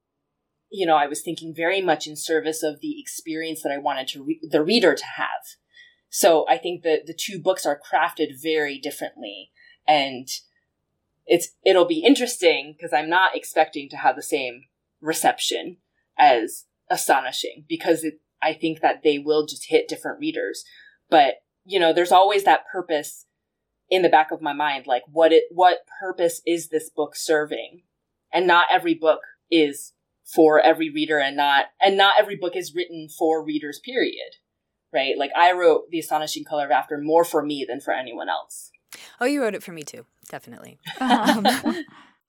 you 0.70 0.86
know, 0.86 0.98
I 0.98 1.08
was 1.08 1.22
thinking 1.22 1.54
very 1.56 1.82
much 1.82 2.08
in 2.08 2.18
service 2.18 2.62
of 2.62 2.82
the 2.82 3.00
experience 3.00 3.64
that 3.64 3.72
I 3.72 3.78
wanted 3.78 4.08
to 4.10 4.24
re- 4.24 4.42
the 4.42 4.64
reader 4.64 4.96
to 4.96 5.06
have. 5.06 5.56
So 6.10 6.46
I 6.50 6.58
think 6.58 6.84
that 6.84 7.06
the 7.06 7.14
two 7.14 7.40
books 7.40 7.66
are 7.66 7.80
crafted 7.80 8.42
very 8.42 8.78
differently 8.78 9.52
and 9.88 10.28
it's 11.26 11.50
it'll 11.66 11.86
be 11.86 12.04
interesting 12.04 12.74
because 12.76 12.94
I'm 12.94 13.10
not 13.10 13.36
expecting 13.36 13.90
to 13.90 13.98
have 13.98 14.16
the 14.16 14.22
same 14.22 14.64
reception 15.02 15.78
as 16.18 16.66
astonishing 16.90 17.66
because 17.68 18.04
it, 18.04 18.16
I 18.42 18.54
think 18.54 18.82
that 18.82 19.04
they 19.04 19.18
will 19.18 19.46
just 19.46 19.68
hit 19.70 19.88
different 19.88 20.20
readers. 20.20 20.64
But 21.10 21.36
you 21.66 21.80
know, 21.80 21.94
there's 21.94 22.12
always 22.12 22.44
that 22.46 22.68
purpose 22.72 23.26
in 23.90 24.02
the 24.02 24.10
back 24.10 24.32
of 24.32 24.42
my 24.42 24.54
mind, 24.54 24.88
like 24.88 25.04
what 25.12 25.32
it 25.32 25.46
what 25.52 25.80
purpose 26.00 26.42
is 26.46 26.70
this 26.70 26.90
book 26.90 27.16
serving? 27.16 27.84
And 28.34 28.46
not 28.46 28.68
every 28.70 28.94
book 28.94 29.22
is 29.50 29.94
for 30.26 30.60
every 30.60 30.90
reader, 30.90 31.20
and 31.20 31.38
not 31.38 31.66
and 31.82 31.98
not 31.98 32.16
every 32.20 32.36
book 32.36 32.56
is 32.56 32.76
written 32.76 33.08
for 33.10 33.44
readers. 33.44 33.80
Period. 33.84 34.36
Right? 34.94 35.18
Like 35.18 35.32
I 35.36 35.52
wrote 35.52 35.90
The 35.92 36.00
Astonishing 36.00 36.46
Color 36.46 36.66
of 36.66 36.72
After 36.72 36.98
more 36.98 37.26
for 37.26 37.44
me 37.44 37.66
than 37.68 37.82
for 37.82 37.94
anyone 37.94 38.30
else. 38.30 38.72
Oh, 39.20 39.26
you 39.26 39.42
wrote 39.42 39.54
it 39.54 39.64
for 39.64 39.74
me 39.74 39.84
too, 39.84 40.06
definitely. 40.30 40.80
Um, 41.00 41.46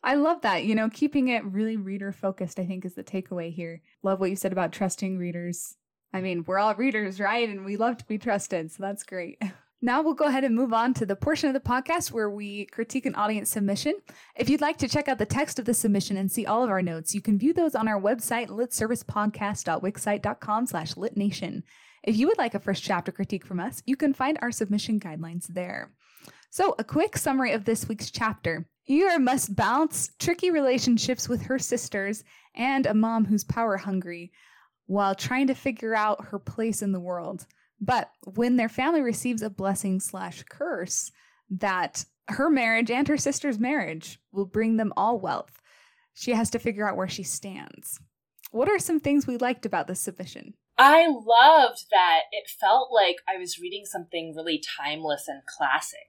I 0.02 0.14
love 0.14 0.42
that. 0.42 0.64
You 0.64 0.74
know, 0.74 0.88
keeping 0.88 1.28
it 1.28 1.44
really 1.44 1.76
reader 1.76 2.12
focused, 2.12 2.58
I 2.58 2.66
think, 2.66 2.84
is 2.84 2.94
the 2.94 3.02
takeaway 3.02 3.52
here. 3.52 3.80
Love 4.02 4.20
what 4.20 4.30
you 4.30 4.36
said 4.36 4.52
about 4.52 4.72
trusting 4.72 5.18
readers. 5.18 5.74
I 6.12 6.20
mean, 6.20 6.44
we're 6.46 6.58
all 6.58 6.74
readers, 6.74 7.20
right? 7.20 7.48
And 7.48 7.64
we 7.64 7.76
love 7.76 7.98
to 7.98 8.06
be 8.06 8.18
trusted. 8.18 8.72
So 8.72 8.82
that's 8.82 9.02
great. 9.02 9.40
Now 9.80 10.02
we'll 10.02 10.14
go 10.14 10.24
ahead 10.24 10.42
and 10.42 10.56
move 10.56 10.72
on 10.72 10.92
to 10.94 11.06
the 11.06 11.14
portion 11.14 11.48
of 11.48 11.54
the 11.54 11.60
podcast 11.60 12.10
where 12.10 12.28
we 12.28 12.66
critique 12.66 13.06
an 13.06 13.14
audience 13.14 13.48
submission. 13.48 13.94
If 14.34 14.50
you'd 14.50 14.60
like 14.60 14.76
to 14.78 14.88
check 14.88 15.06
out 15.06 15.18
the 15.18 15.26
text 15.26 15.60
of 15.60 15.66
the 15.66 15.74
submission 15.74 16.16
and 16.16 16.32
see 16.32 16.46
all 16.46 16.64
of 16.64 16.70
our 16.70 16.82
notes, 16.82 17.14
you 17.14 17.20
can 17.20 17.38
view 17.38 17.52
those 17.52 17.76
on 17.76 17.86
our 17.86 18.00
website, 18.00 18.48
litservicepodcast.wixsite.com 18.48 20.66
slash 20.66 20.94
litnation. 20.94 21.62
If 22.02 22.16
you 22.16 22.26
would 22.26 22.38
like 22.38 22.54
a 22.54 22.58
first 22.58 22.82
chapter 22.82 23.12
critique 23.12 23.46
from 23.46 23.60
us, 23.60 23.80
you 23.86 23.94
can 23.94 24.12
find 24.12 24.36
our 24.42 24.50
submission 24.50 24.98
guidelines 24.98 25.46
there. 25.46 25.92
So, 26.50 26.74
a 26.78 26.84
quick 26.84 27.16
summary 27.16 27.52
of 27.52 27.64
this 27.64 27.86
week's 27.86 28.10
chapter. 28.10 28.66
Yor 28.88 29.18
must 29.18 29.54
balance 29.54 30.10
tricky 30.18 30.50
relationships 30.50 31.28
with 31.28 31.42
her 31.42 31.58
sisters 31.58 32.24
and 32.54 32.86
a 32.86 32.94
mom 32.94 33.26
who's 33.26 33.44
power 33.44 33.76
hungry 33.76 34.32
while 34.86 35.14
trying 35.14 35.46
to 35.46 35.54
figure 35.54 35.94
out 35.94 36.28
her 36.28 36.38
place 36.38 36.80
in 36.80 36.92
the 36.92 37.00
world. 37.00 37.46
But 37.78 38.10
when 38.24 38.56
their 38.56 38.70
family 38.70 39.02
receives 39.02 39.42
a 39.42 39.50
blessing 39.50 40.00
slash 40.00 40.42
curse, 40.48 41.12
that 41.50 42.06
her 42.28 42.48
marriage 42.48 42.90
and 42.90 43.06
her 43.08 43.18
sister's 43.18 43.58
marriage 43.58 44.18
will 44.32 44.46
bring 44.46 44.78
them 44.78 44.94
all 44.96 45.20
wealth, 45.20 45.60
she 46.14 46.32
has 46.32 46.48
to 46.50 46.58
figure 46.58 46.88
out 46.88 46.96
where 46.96 47.08
she 47.08 47.22
stands. 47.22 48.00
What 48.52 48.70
are 48.70 48.78
some 48.78 49.00
things 49.00 49.26
we 49.26 49.36
liked 49.36 49.66
about 49.66 49.86
this 49.86 50.00
submission? 50.00 50.54
I 50.78 51.06
loved 51.06 51.84
that 51.90 52.22
it 52.32 52.48
felt 52.48 52.90
like 52.90 53.16
I 53.28 53.36
was 53.36 53.58
reading 53.58 53.84
something 53.84 54.34
really 54.34 54.62
timeless 54.78 55.28
and 55.28 55.42
classic. 55.44 56.08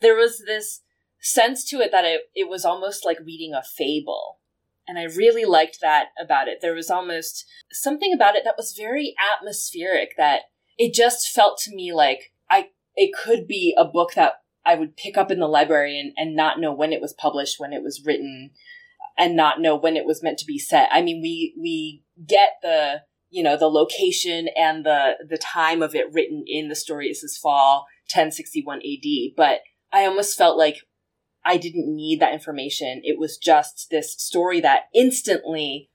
There 0.00 0.14
was 0.14 0.44
this 0.46 0.82
sense 1.22 1.64
to 1.64 1.80
it 1.80 1.90
that 1.92 2.04
it, 2.04 2.22
it 2.34 2.48
was 2.48 2.64
almost 2.64 3.06
like 3.06 3.18
reading 3.24 3.54
a 3.54 3.62
fable. 3.62 4.40
And 4.86 4.98
I 4.98 5.04
really 5.04 5.44
liked 5.44 5.78
that 5.80 6.08
about 6.22 6.48
it. 6.48 6.58
There 6.60 6.74
was 6.74 6.90
almost 6.90 7.46
something 7.70 8.12
about 8.12 8.34
it 8.34 8.42
that 8.44 8.56
was 8.58 8.74
very 8.76 9.14
atmospheric 9.32 10.16
that 10.16 10.40
it 10.76 10.92
just 10.92 11.28
felt 11.28 11.58
to 11.60 11.74
me 11.74 11.92
like 11.92 12.32
I 12.50 12.70
it 12.96 13.12
could 13.14 13.46
be 13.46 13.74
a 13.78 13.84
book 13.84 14.14
that 14.14 14.34
I 14.64 14.74
would 14.74 14.96
pick 14.96 15.16
up 15.16 15.30
in 15.30 15.38
the 15.38 15.46
library 15.46 15.98
and, 15.98 16.12
and 16.16 16.36
not 16.36 16.60
know 16.60 16.72
when 16.72 16.92
it 16.92 17.00
was 17.00 17.12
published, 17.12 17.58
when 17.58 17.72
it 17.72 17.82
was 17.82 18.02
written, 18.04 18.50
and 19.16 19.36
not 19.36 19.60
know 19.60 19.76
when 19.76 19.96
it 19.96 20.04
was 20.04 20.22
meant 20.22 20.38
to 20.38 20.46
be 20.46 20.58
set. 20.58 20.88
I 20.92 21.02
mean, 21.02 21.20
we 21.22 21.54
we 21.60 22.02
get 22.26 22.54
the 22.62 23.02
you 23.30 23.42
know 23.42 23.56
the 23.56 23.70
location 23.70 24.48
and 24.56 24.84
the 24.84 25.12
the 25.28 25.38
time 25.38 25.82
of 25.82 25.94
it 25.94 26.12
written 26.12 26.44
in 26.46 26.68
the 26.68 26.74
story 26.74 27.08
is 27.08 27.22
this 27.22 27.38
fall 27.38 27.86
1061 28.12 28.78
AD, 28.78 29.36
but 29.36 29.60
I 29.92 30.04
almost 30.06 30.36
felt 30.36 30.58
like 30.58 30.78
I 31.44 31.56
didn't 31.56 31.94
need 31.94 32.20
that 32.20 32.32
information. 32.32 33.00
It 33.04 33.18
was 33.18 33.36
just 33.36 33.88
this 33.90 34.12
story 34.12 34.60
that 34.60 34.88
instantly 34.94 35.90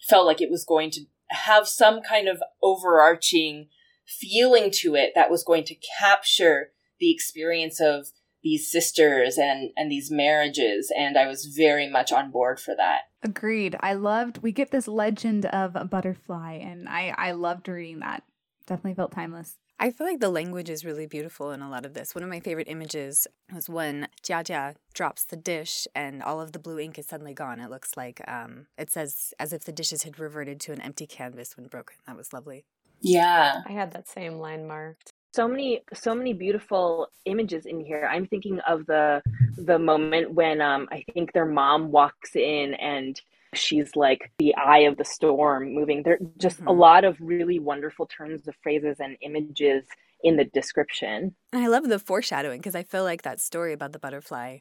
felt 0.00 0.26
like 0.26 0.40
it 0.40 0.50
was 0.50 0.64
going 0.64 0.90
to 0.92 1.02
have 1.30 1.68
some 1.68 2.02
kind 2.02 2.28
of 2.28 2.42
overarching 2.62 3.68
feeling 4.06 4.70
to 4.70 4.94
it 4.94 5.12
that 5.14 5.30
was 5.30 5.44
going 5.44 5.64
to 5.64 5.76
capture 5.98 6.70
the 6.98 7.12
experience 7.12 7.80
of 7.80 8.08
these 8.42 8.70
sisters 8.70 9.38
and 9.38 9.70
and 9.76 9.90
these 9.90 10.10
marriages 10.10 10.92
and 10.96 11.16
I 11.16 11.28
was 11.28 11.46
very 11.46 11.88
much 11.88 12.12
on 12.12 12.30
board 12.30 12.58
for 12.58 12.74
that. 12.76 13.02
Agreed. 13.22 13.76
I 13.80 13.94
loved 13.94 14.38
we 14.38 14.50
get 14.50 14.72
this 14.72 14.88
legend 14.88 15.46
of 15.46 15.76
a 15.76 15.84
butterfly 15.84 16.54
and 16.54 16.88
I 16.88 17.14
I 17.16 17.32
loved 17.32 17.68
reading 17.68 18.00
that. 18.00 18.24
Definitely 18.66 18.94
felt 18.94 19.12
timeless. 19.12 19.58
I 19.82 19.90
feel 19.90 20.06
like 20.06 20.20
the 20.20 20.28
language 20.28 20.70
is 20.70 20.84
really 20.84 21.06
beautiful 21.06 21.50
in 21.50 21.60
a 21.60 21.68
lot 21.68 21.84
of 21.84 21.92
this. 21.92 22.14
One 22.14 22.22
of 22.22 22.30
my 22.30 22.38
favorite 22.38 22.68
images 22.68 23.26
was 23.52 23.68
when 23.68 24.06
Jia 24.22 24.44
Jia 24.44 24.76
drops 24.94 25.24
the 25.24 25.34
dish 25.34 25.88
and 25.92 26.22
all 26.22 26.40
of 26.40 26.52
the 26.52 26.60
blue 26.60 26.78
ink 26.78 27.00
is 27.00 27.06
suddenly 27.06 27.34
gone. 27.34 27.58
It 27.58 27.68
looks 27.68 27.96
like 27.96 28.22
um, 28.28 28.66
it 28.78 28.92
says 28.92 29.34
as 29.40 29.52
if 29.52 29.64
the 29.64 29.72
dishes 29.72 30.04
had 30.04 30.20
reverted 30.20 30.60
to 30.60 30.72
an 30.72 30.80
empty 30.80 31.04
canvas 31.04 31.56
when 31.56 31.66
broken. 31.66 31.96
That 32.06 32.16
was 32.16 32.32
lovely. 32.32 32.64
Yeah. 33.00 33.62
I 33.66 33.72
had 33.72 33.90
that 33.94 34.06
same 34.06 34.34
line 34.34 34.68
marked. 34.68 35.14
So 35.34 35.48
many 35.48 35.82
so 35.92 36.14
many 36.14 36.32
beautiful 36.32 37.08
images 37.24 37.66
in 37.66 37.84
here. 37.84 38.08
I'm 38.08 38.28
thinking 38.28 38.60
of 38.60 38.86
the 38.86 39.20
the 39.56 39.80
moment 39.80 40.32
when 40.32 40.60
um 40.60 40.86
I 40.92 41.02
think 41.12 41.32
their 41.32 41.46
mom 41.46 41.90
walks 41.90 42.36
in 42.36 42.74
and 42.74 43.20
she's 43.54 43.94
like 43.96 44.30
the 44.38 44.54
eye 44.54 44.80
of 44.80 44.96
the 44.96 45.04
storm 45.04 45.74
moving. 45.74 46.02
There 46.02 46.18
just 46.38 46.58
mm-hmm. 46.58 46.68
a 46.68 46.72
lot 46.72 47.04
of 47.04 47.16
really 47.20 47.58
wonderful 47.58 48.06
turns 48.06 48.46
of 48.48 48.54
phrases 48.62 48.96
and 49.00 49.16
images 49.20 49.84
in 50.22 50.36
the 50.36 50.44
description. 50.44 51.34
And 51.52 51.64
i 51.64 51.66
love 51.66 51.88
the 51.88 51.98
foreshadowing 51.98 52.60
because 52.60 52.74
i 52.74 52.82
feel 52.82 53.04
like 53.04 53.22
that 53.22 53.40
story 53.40 53.72
about 53.72 53.92
the 53.92 53.98
butterfly. 53.98 54.58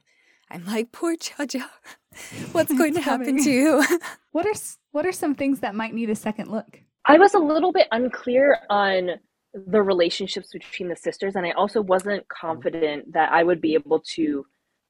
I'm 0.50 0.66
like 0.66 0.92
poor 0.92 1.16
Jojo. 1.16 1.64
what's 2.52 2.74
going 2.74 2.94
to 2.96 3.02
happen 3.02 3.42
to 3.44 3.50
you? 3.50 3.84
What 4.32 4.46
are 4.46 4.54
what 4.92 5.06
are 5.06 5.12
some 5.12 5.36
things 5.36 5.60
that 5.60 5.76
might 5.76 5.94
need 5.94 6.10
a 6.10 6.16
second 6.16 6.50
look? 6.50 6.80
I 7.06 7.18
was 7.18 7.34
a 7.34 7.40
little 7.40 7.74
bit 7.74 7.88
unclear 7.92 8.60
on 8.70 9.12
the 9.54 9.82
relationships 9.82 10.52
between 10.54 10.88
the 10.88 10.96
sisters 10.96 11.36
and 11.36 11.46
i 11.46 11.52
also 11.52 11.82
wasn't 11.82 12.26
confident 12.30 13.12
that 13.12 13.30
i 13.34 13.44
would 13.44 13.60
be 13.60 13.74
able 13.74 14.00
to 14.00 14.46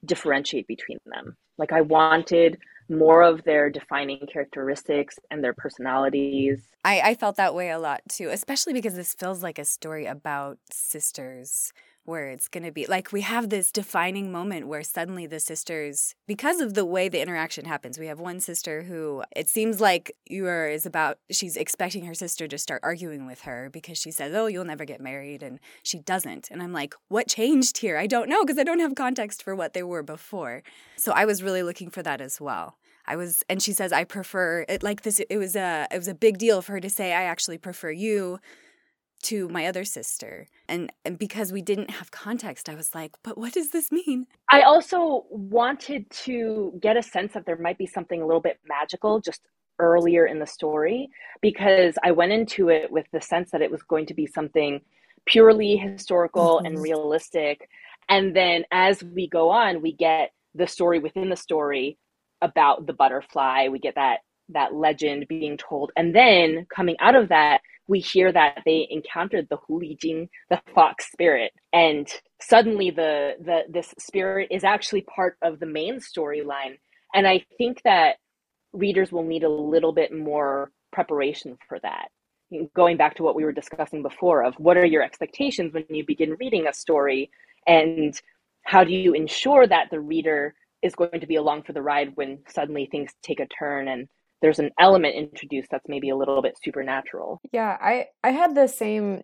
differentiate 0.06 0.68
between 0.68 1.00
them. 1.06 1.36
Like 1.58 1.72
i 1.72 1.82
wanted 1.82 2.60
more 2.92 3.24
of 3.24 3.44
their 3.44 3.70
defining 3.70 4.28
characteristics 4.32 5.18
and 5.32 5.44
their 5.44 5.54
personalities. 5.54 6.62
I, 6.84 7.02
I 7.02 7.16
felt 7.16 7.38
that 7.38 7.56
way 7.56 7.70
a 7.70 7.80
lot 7.80 8.02
too, 8.10 8.30
especially 8.30 8.74
because 8.74 8.96
this 8.96 9.14
feels 9.14 9.42
like 9.42 9.58
a 9.58 9.66
story 9.66 10.06
about 10.06 10.58
sisters 10.70 11.72
where 12.04 12.30
it's 12.30 12.48
going 12.48 12.64
to 12.64 12.72
be 12.72 12.86
like 12.88 13.12
we 13.12 13.22
have 13.22 13.50
this 13.50 13.72
defining 13.72 14.32
moment 14.32 14.68
where 14.68 14.84
suddenly 14.84 15.28
the 15.28 15.40
sisters 15.40 16.16
because 16.28 16.60
of 16.60 16.74
the 16.74 16.86
way 16.86 17.08
the 17.08 17.22
interaction 17.22 17.66
happens 17.66 18.00
we 18.00 18.08
have 18.08 18.20
one 18.20 18.40
sister 18.40 18.84
who 18.84 19.24
it 19.36 19.48
seems 19.48 19.80
like 19.80 20.16
Yor 20.28 20.68
is 20.68 20.86
about 20.86 21.20
she's 21.32 21.56
expecting 21.56 22.06
her 22.06 22.14
sister 22.14 22.48
to 22.48 22.58
start 22.58 22.82
arguing 22.84 23.26
with 23.26 23.42
her 23.42 23.70
because 23.72 23.98
she 23.98 24.12
says 24.12 24.34
oh 24.34 24.48
you'll 24.48 24.66
never 24.66 24.86
get 24.86 25.02
married 25.02 25.44
and 25.44 25.60
she 25.84 26.00
doesn't. 26.00 26.50
And 26.50 26.62
i'm 26.62 26.74
like 26.74 26.94
what 27.08 27.28
changed 27.28 27.78
here? 27.80 27.98
I 27.98 28.08
don't 28.08 28.30
know 28.30 28.44
because 28.44 28.58
i 28.58 28.64
don't 28.64 28.80
have 28.80 28.96
context 28.96 29.44
for 29.44 29.56
what 29.56 29.74
they 29.74 29.84
were 29.84 30.04
before. 30.04 30.64
So 30.98 31.12
i 31.12 31.26
was 31.26 31.44
really 31.44 31.64
looking 31.64 31.90
for 31.90 32.02
that 32.04 32.22
as 32.22 32.42
well. 32.42 32.78
I 33.06 33.16
was 33.16 33.44
and 33.50 33.62
she 33.62 33.74
says 33.74 33.92
I 33.92 34.04
prefer 34.04 34.66
it 34.70 34.84
like 34.84 35.02
this 35.02 35.20
it 35.30 35.38
was 35.38 35.56
a 35.56 35.88
it 35.92 35.98
was 35.98 36.08
a 36.08 36.14
big 36.14 36.38
deal 36.38 36.62
for 36.62 36.74
her 36.74 36.80
to 36.80 36.90
say 36.90 37.14
I 37.14 37.24
actually 37.24 37.58
prefer 37.58 37.92
you 37.92 38.40
to 39.24 39.48
my 39.50 39.66
other 39.66 39.84
sister. 39.84 40.48
And 40.68 40.92
and 41.06 41.18
because 41.18 41.52
we 41.52 41.62
didn't 41.62 41.92
have 41.92 42.12
context, 42.12 42.70
I 42.70 42.76
was 42.76 42.94
like, 42.96 43.12
but 43.24 43.38
what 43.38 43.54
does 43.54 43.72
this 43.72 43.92
mean? 43.92 44.28
I 44.50 44.62
also 44.62 45.26
wanted 45.30 46.10
to 46.26 46.74
get 46.82 46.98
a 46.98 47.04
sense 47.04 47.34
that 47.34 47.46
there 47.46 47.58
might 47.58 47.78
be 47.78 47.88
something 47.88 48.22
a 48.22 48.26
little 48.26 48.42
bit 48.42 48.60
magical 48.68 49.20
just 49.20 49.42
earlier 49.80 50.26
in 50.26 50.40
the 50.40 50.48
story 50.48 51.10
because 51.42 51.96
I 52.04 52.12
went 52.12 52.32
into 52.32 52.70
it 52.70 52.92
with 52.92 53.06
the 53.12 53.22
sense 53.22 53.52
that 53.52 53.62
it 53.62 53.72
was 53.72 53.84
going 53.84 54.06
to 54.08 54.14
be 54.14 54.28
something 54.28 54.82
purely 55.26 55.76
historical 55.76 56.58
mm-hmm. 56.58 56.68
and 56.68 56.82
realistic. 56.82 57.68
And 58.10 58.36
then 58.36 58.64
as 58.72 59.04
we 59.04 59.28
go 59.28 59.50
on, 59.50 59.82
we 59.82 59.94
get 59.94 60.32
the 60.56 60.68
story 60.68 61.00
within 61.00 61.30
the 61.30 61.36
story 61.36 61.98
about 62.42 62.86
the 62.86 62.94
butterfly. 62.94 63.68
We 63.70 63.80
get 63.80 63.96
that 63.96 64.20
that 64.50 64.74
legend 64.74 65.28
being 65.30 65.58
told. 65.58 65.92
And 65.96 66.14
then 66.14 66.66
coming 66.74 66.98
out 67.00 67.16
of 67.16 67.30
that, 67.30 67.62
we 67.92 68.00
hear 68.00 68.32
that 68.32 68.60
they 68.66 68.88
encountered 68.90 69.48
the 69.50 69.58
Hulijing, 69.58 70.30
the 70.50 70.62
fox 70.74 71.12
spirit, 71.12 71.52
and 71.74 72.08
suddenly 72.40 72.90
the 72.90 73.34
the 73.42 73.64
this 73.70 73.94
spirit 74.00 74.48
is 74.50 74.64
actually 74.64 75.02
part 75.02 75.36
of 75.42 75.60
the 75.60 75.66
main 75.66 76.00
storyline. 76.00 76.78
And 77.14 77.28
I 77.28 77.46
think 77.58 77.82
that 77.84 78.16
readers 78.72 79.12
will 79.12 79.26
need 79.26 79.44
a 79.44 79.50
little 79.50 79.92
bit 79.92 80.16
more 80.16 80.72
preparation 80.94 81.58
for 81.68 81.80
that. 81.80 82.08
Going 82.74 82.96
back 82.96 83.16
to 83.16 83.24
what 83.24 83.36
we 83.36 83.44
were 83.44 83.52
discussing 83.52 84.02
before 84.02 84.46
of 84.46 84.56
what 84.56 84.78
are 84.78 84.86
your 84.86 85.04
expectations 85.04 85.74
when 85.74 85.84
you 85.90 86.06
begin 86.06 86.38
reading 86.40 86.68
a 86.68 86.74
story 86.74 87.30
and 87.68 88.14
how 88.64 88.86
do 88.86 88.94
you 88.94 89.12
ensure 89.12 89.68
that 89.68 89.90
the 89.92 90.00
reader 90.00 90.56
is 90.82 90.96
going 90.96 91.20
to 91.20 91.28
be 91.28 91.36
along 91.36 91.64
for 91.64 91.74
the 91.74 91.82
ride 91.82 92.16
when 92.16 92.40
suddenly 92.48 92.88
things 92.90 93.12
take 93.22 93.42
a 93.42 93.48
turn 93.48 93.90
and 93.90 94.08
there's 94.42 94.60
an 94.60 94.72
element 94.80 95.16
introduced 95.16 95.70
that's 95.72 95.88
maybe 95.88 96.10
a 96.10 96.16
little 96.16 96.42
bit 96.42 96.58
supernatural. 96.64 97.42
Yeah, 97.52 97.78
I 97.82 98.08
I 98.24 98.32
had 98.32 98.56
the 98.56 98.68
same 98.68 99.22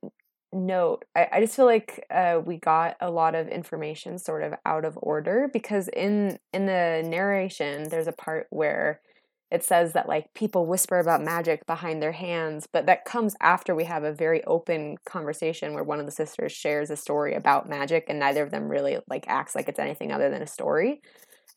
note. 0.54 1.06
I, 1.16 1.28
I 1.34 1.42
just 1.42 1.56
feel 1.56 1.66
like 1.66 2.06
uh, 2.12 2.42
we 2.46 2.58
got 2.58 2.98
a 3.02 3.12
lot 3.12 3.36
of 3.36 3.48
information 3.48 4.18
sort 4.20 4.44
of 4.44 4.54
out 4.66 4.86
of 4.86 4.98
order 5.02 5.50
because 5.52 5.88
in 5.90 6.40
in 6.54 6.66
the 6.66 7.04
narration 7.06 7.90
there's 7.90 8.08
a 8.08 8.12
part 8.14 8.48
where 8.50 9.02
it 9.50 9.64
says 9.64 9.94
that 9.94 10.10
like 10.10 10.34
people 10.34 10.66
whisper 10.66 11.00
about 11.00 11.24
magic 11.24 11.66
behind 11.66 12.02
their 12.02 12.12
hands, 12.12 12.68
but 12.72 12.86
that 12.88 13.06
comes 13.06 13.34
after 13.42 13.74
we 13.74 13.86
have 13.86 14.04
a 14.04 14.12
very 14.14 14.44
open 14.44 14.98
conversation 15.06 15.74
where 15.74 15.84
one 15.86 16.00
of 16.02 16.06
the 16.06 16.12
sisters 16.12 16.52
shares 16.52 16.90
a 16.92 16.98
story 16.98 17.34
about 17.34 17.70
magic 17.70 18.06
and 18.10 18.20
neither 18.20 18.44
of 18.44 18.52
them 18.52 18.68
really 18.68 18.98
like 19.10 19.26
acts 19.28 19.56
like 19.56 19.70
it's 19.70 19.80
anything 19.80 20.12
other 20.12 20.30
than 20.30 20.42
a 20.42 20.48
story 20.48 21.02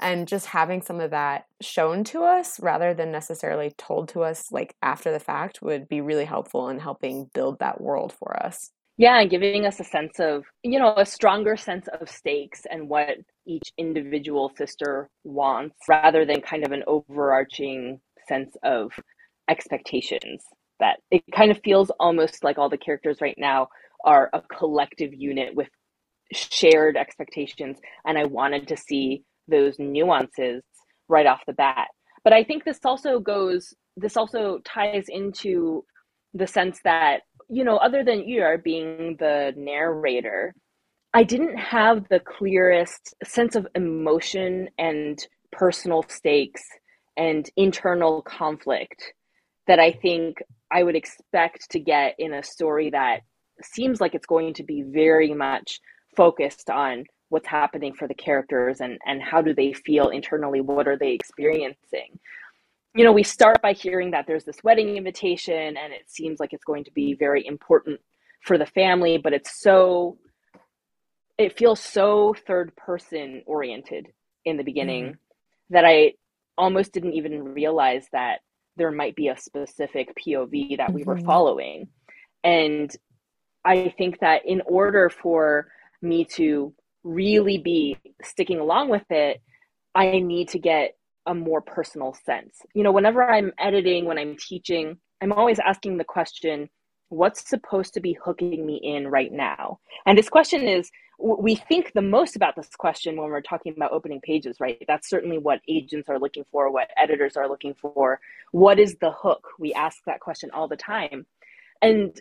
and 0.00 0.26
just 0.26 0.46
having 0.46 0.82
some 0.82 1.00
of 1.00 1.10
that 1.10 1.46
shown 1.60 2.04
to 2.04 2.22
us 2.22 2.58
rather 2.60 2.94
than 2.94 3.12
necessarily 3.12 3.72
told 3.76 4.08
to 4.08 4.22
us 4.22 4.50
like 4.50 4.74
after 4.82 5.12
the 5.12 5.20
fact 5.20 5.62
would 5.62 5.88
be 5.88 6.00
really 6.00 6.24
helpful 6.24 6.68
in 6.68 6.78
helping 6.78 7.30
build 7.34 7.58
that 7.58 7.80
world 7.80 8.12
for 8.12 8.42
us. 8.42 8.70
Yeah 8.96 9.18
and 9.20 9.30
giving 9.30 9.64
us 9.64 9.80
a 9.80 9.84
sense 9.84 10.18
of 10.18 10.44
you 10.62 10.78
know 10.78 10.94
a 10.96 11.06
stronger 11.06 11.56
sense 11.56 11.88
of 12.00 12.08
stakes 12.08 12.66
and 12.70 12.88
what 12.88 13.16
each 13.46 13.72
individual 13.78 14.52
sister 14.56 15.08
wants 15.24 15.76
rather 15.88 16.24
than 16.24 16.40
kind 16.40 16.66
of 16.66 16.72
an 16.72 16.82
overarching 16.86 18.00
sense 18.28 18.54
of 18.62 18.92
expectations 19.48 20.44
that 20.80 20.98
it 21.10 21.22
kind 21.34 21.50
of 21.50 21.60
feels 21.64 21.90
almost 21.98 22.44
like 22.44 22.58
all 22.58 22.68
the 22.68 22.78
characters 22.78 23.18
right 23.20 23.36
now 23.38 23.68
are 24.04 24.30
a 24.32 24.40
collective 24.40 25.12
unit 25.12 25.54
with 25.54 25.68
shared 26.32 26.96
expectations 26.96 27.78
and 28.06 28.16
i 28.16 28.24
wanted 28.24 28.68
to 28.68 28.76
see 28.76 29.24
those 29.50 29.78
nuances 29.78 30.62
right 31.08 31.26
off 31.26 31.40
the 31.46 31.52
bat. 31.52 31.88
But 32.24 32.32
I 32.32 32.44
think 32.44 32.64
this 32.64 32.78
also 32.84 33.18
goes, 33.18 33.74
this 33.96 34.16
also 34.16 34.58
ties 34.64 35.06
into 35.08 35.84
the 36.34 36.46
sense 36.46 36.80
that, 36.84 37.20
you 37.48 37.64
know, 37.64 37.76
other 37.76 38.04
than 38.04 38.28
Yu 38.28 38.58
being 38.62 39.16
the 39.18 39.52
narrator, 39.56 40.54
I 41.12 41.24
didn't 41.24 41.56
have 41.56 42.06
the 42.08 42.20
clearest 42.20 43.14
sense 43.24 43.56
of 43.56 43.66
emotion 43.74 44.68
and 44.78 45.18
personal 45.50 46.04
stakes 46.08 46.62
and 47.16 47.50
internal 47.56 48.22
conflict 48.22 49.12
that 49.66 49.80
I 49.80 49.92
think 49.92 50.36
I 50.70 50.84
would 50.84 50.94
expect 50.94 51.70
to 51.70 51.80
get 51.80 52.14
in 52.18 52.32
a 52.32 52.42
story 52.42 52.90
that 52.90 53.22
seems 53.62 54.00
like 54.00 54.14
it's 54.14 54.26
going 54.26 54.54
to 54.54 54.62
be 54.62 54.82
very 54.82 55.34
much 55.34 55.80
focused 56.16 56.70
on 56.70 57.04
what's 57.30 57.46
happening 57.46 57.94
for 57.94 58.06
the 58.06 58.14
characters 58.14 58.80
and 58.80 58.98
and 59.06 59.22
how 59.22 59.40
do 59.40 59.54
they 59.54 59.72
feel 59.72 60.10
internally 60.10 60.60
what 60.60 60.86
are 60.86 60.98
they 60.98 61.12
experiencing 61.12 62.18
you 62.94 63.04
know 63.04 63.12
we 63.12 63.22
start 63.22 63.62
by 63.62 63.72
hearing 63.72 64.10
that 64.10 64.26
there's 64.26 64.44
this 64.44 64.62
wedding 64.62 64.96
invitation 64.96 65.76
and 65.76 65.92
it 65.92 66.10
seems 66.10 66.38
like 66.38 66.52
it's 66.52 66.64
going 66.64 66.84
to 66.84 66.92
be 66.92 67.14
very 67.14 67.46
important 67.46 67.98
for 68.42 68.58
the 68.58 68.66
family 68.66 69.16
but 69.16 69.32
it's 69.32 69.60
so 69.60 70.18
it 71.38 71.56
feels 71.56 71.80
so 71.80 72.34
third 72.46 72.74
person 72.76 73.42
oriented 73.46 74.08
in 74.44 74.56
the 74.56 74.64
beginning 74.64 75.04
mm-hmm. 75.04 75.74
that 75.74 75.84
i 75.84 76.12
almost 76.58 76.92
didn't 76.92 77.14
even 77.14 77.44
realize 77.44 78.06
that 78.12 78.40
there 78.76 78.90
might 78.90 79.14
be 79.14 79.28
a 79.28 79.36
specific 79.36 80.12
pov 80.16 80.76
that 80.76 80.88
mm-hmm. 80.88 80.94
we 80.94 81.04
were 81.04 81.16
mm-hmm. 81.16 81.26
following 81.26 81.88
and 82.42 82.96
i 83.64 83.94
think 83.96 84.18
that 84.18 84.44
in 84.44 84.60
order 84.66 85.08
for 85.08 85.68
me 86.02 86.24
to 86.24 86.72
really 87.02 87.58
be 87.58 87.96
sticking 88.22 88.60
along 88.60 88.88
with 88.88 89.10
it, 89.10 89.40
I 89.94 90.20
need 90.20 90.48
to 90.50 90.58
get 90.58 90.96
a 91.26 91.34
more 91.34 91.60
personal 91.60 92.14
sense. 92.24 92.58
You 92.74 92.82
know, 92.82 92.92
whenever 92.92 93.22
I'm 93.22 93.52
editing, 93.58 94.04
when 94.04 94.18
I'm 94.18 94.36
teaching, 94.36 94.98
I'm 95.20 95.32
always 95.32 95.58
asking 95.58 95.98
the 95.98 96.04
question, 96.04 96.68
what's 97.08 97.48
supposed 97.48 97.94
to 97.94 98.00
be 98.00 98.16
hooking 98.24 98.64
me 98.64 98.76
in 98.82 99.08
right 99.08 99.32
now? 99.32 99.80
And 100.06 100.16
this 100.16 100.28
question 100.28 100.62
is, 100.66 100.90
we 101.18 101.54
think 101.54 101.92
the 101.92 102.00
most 102.00 102.34
about 102.34 102.56
this 102.56 102.70
question 102.78 103.16
when 103.16 103.28
we're 103.28 103.42
talking 103.42 103.74
about 103.76 103.92
opening 103.92 104.20
pages, 104.22 104.56
right? 104.58 104.82
That's 104.88 105.10
certainly 105.10 105.36
what 105.36 105.60
agents 105.68 106.08
are 106.08 106.18
looking 106.18 106.44
for, 106.50 106.72
what 106.72 106.88
editors 106.96 107.36
are 107.36 107.48
looking 107.48 107.74
for. 107.74 108.20
What 108.52 108.78
is 108.78 108.96
the 109.00 109.10
hook? 109.10 109.48
We 109.58 109.74
ask 109.74 109.98
that 110.06 110.20
question 110.20 110.50
all 110.52 110.66
the 110.66 110.76
time. 110.76 111.26
And 111.82 112.18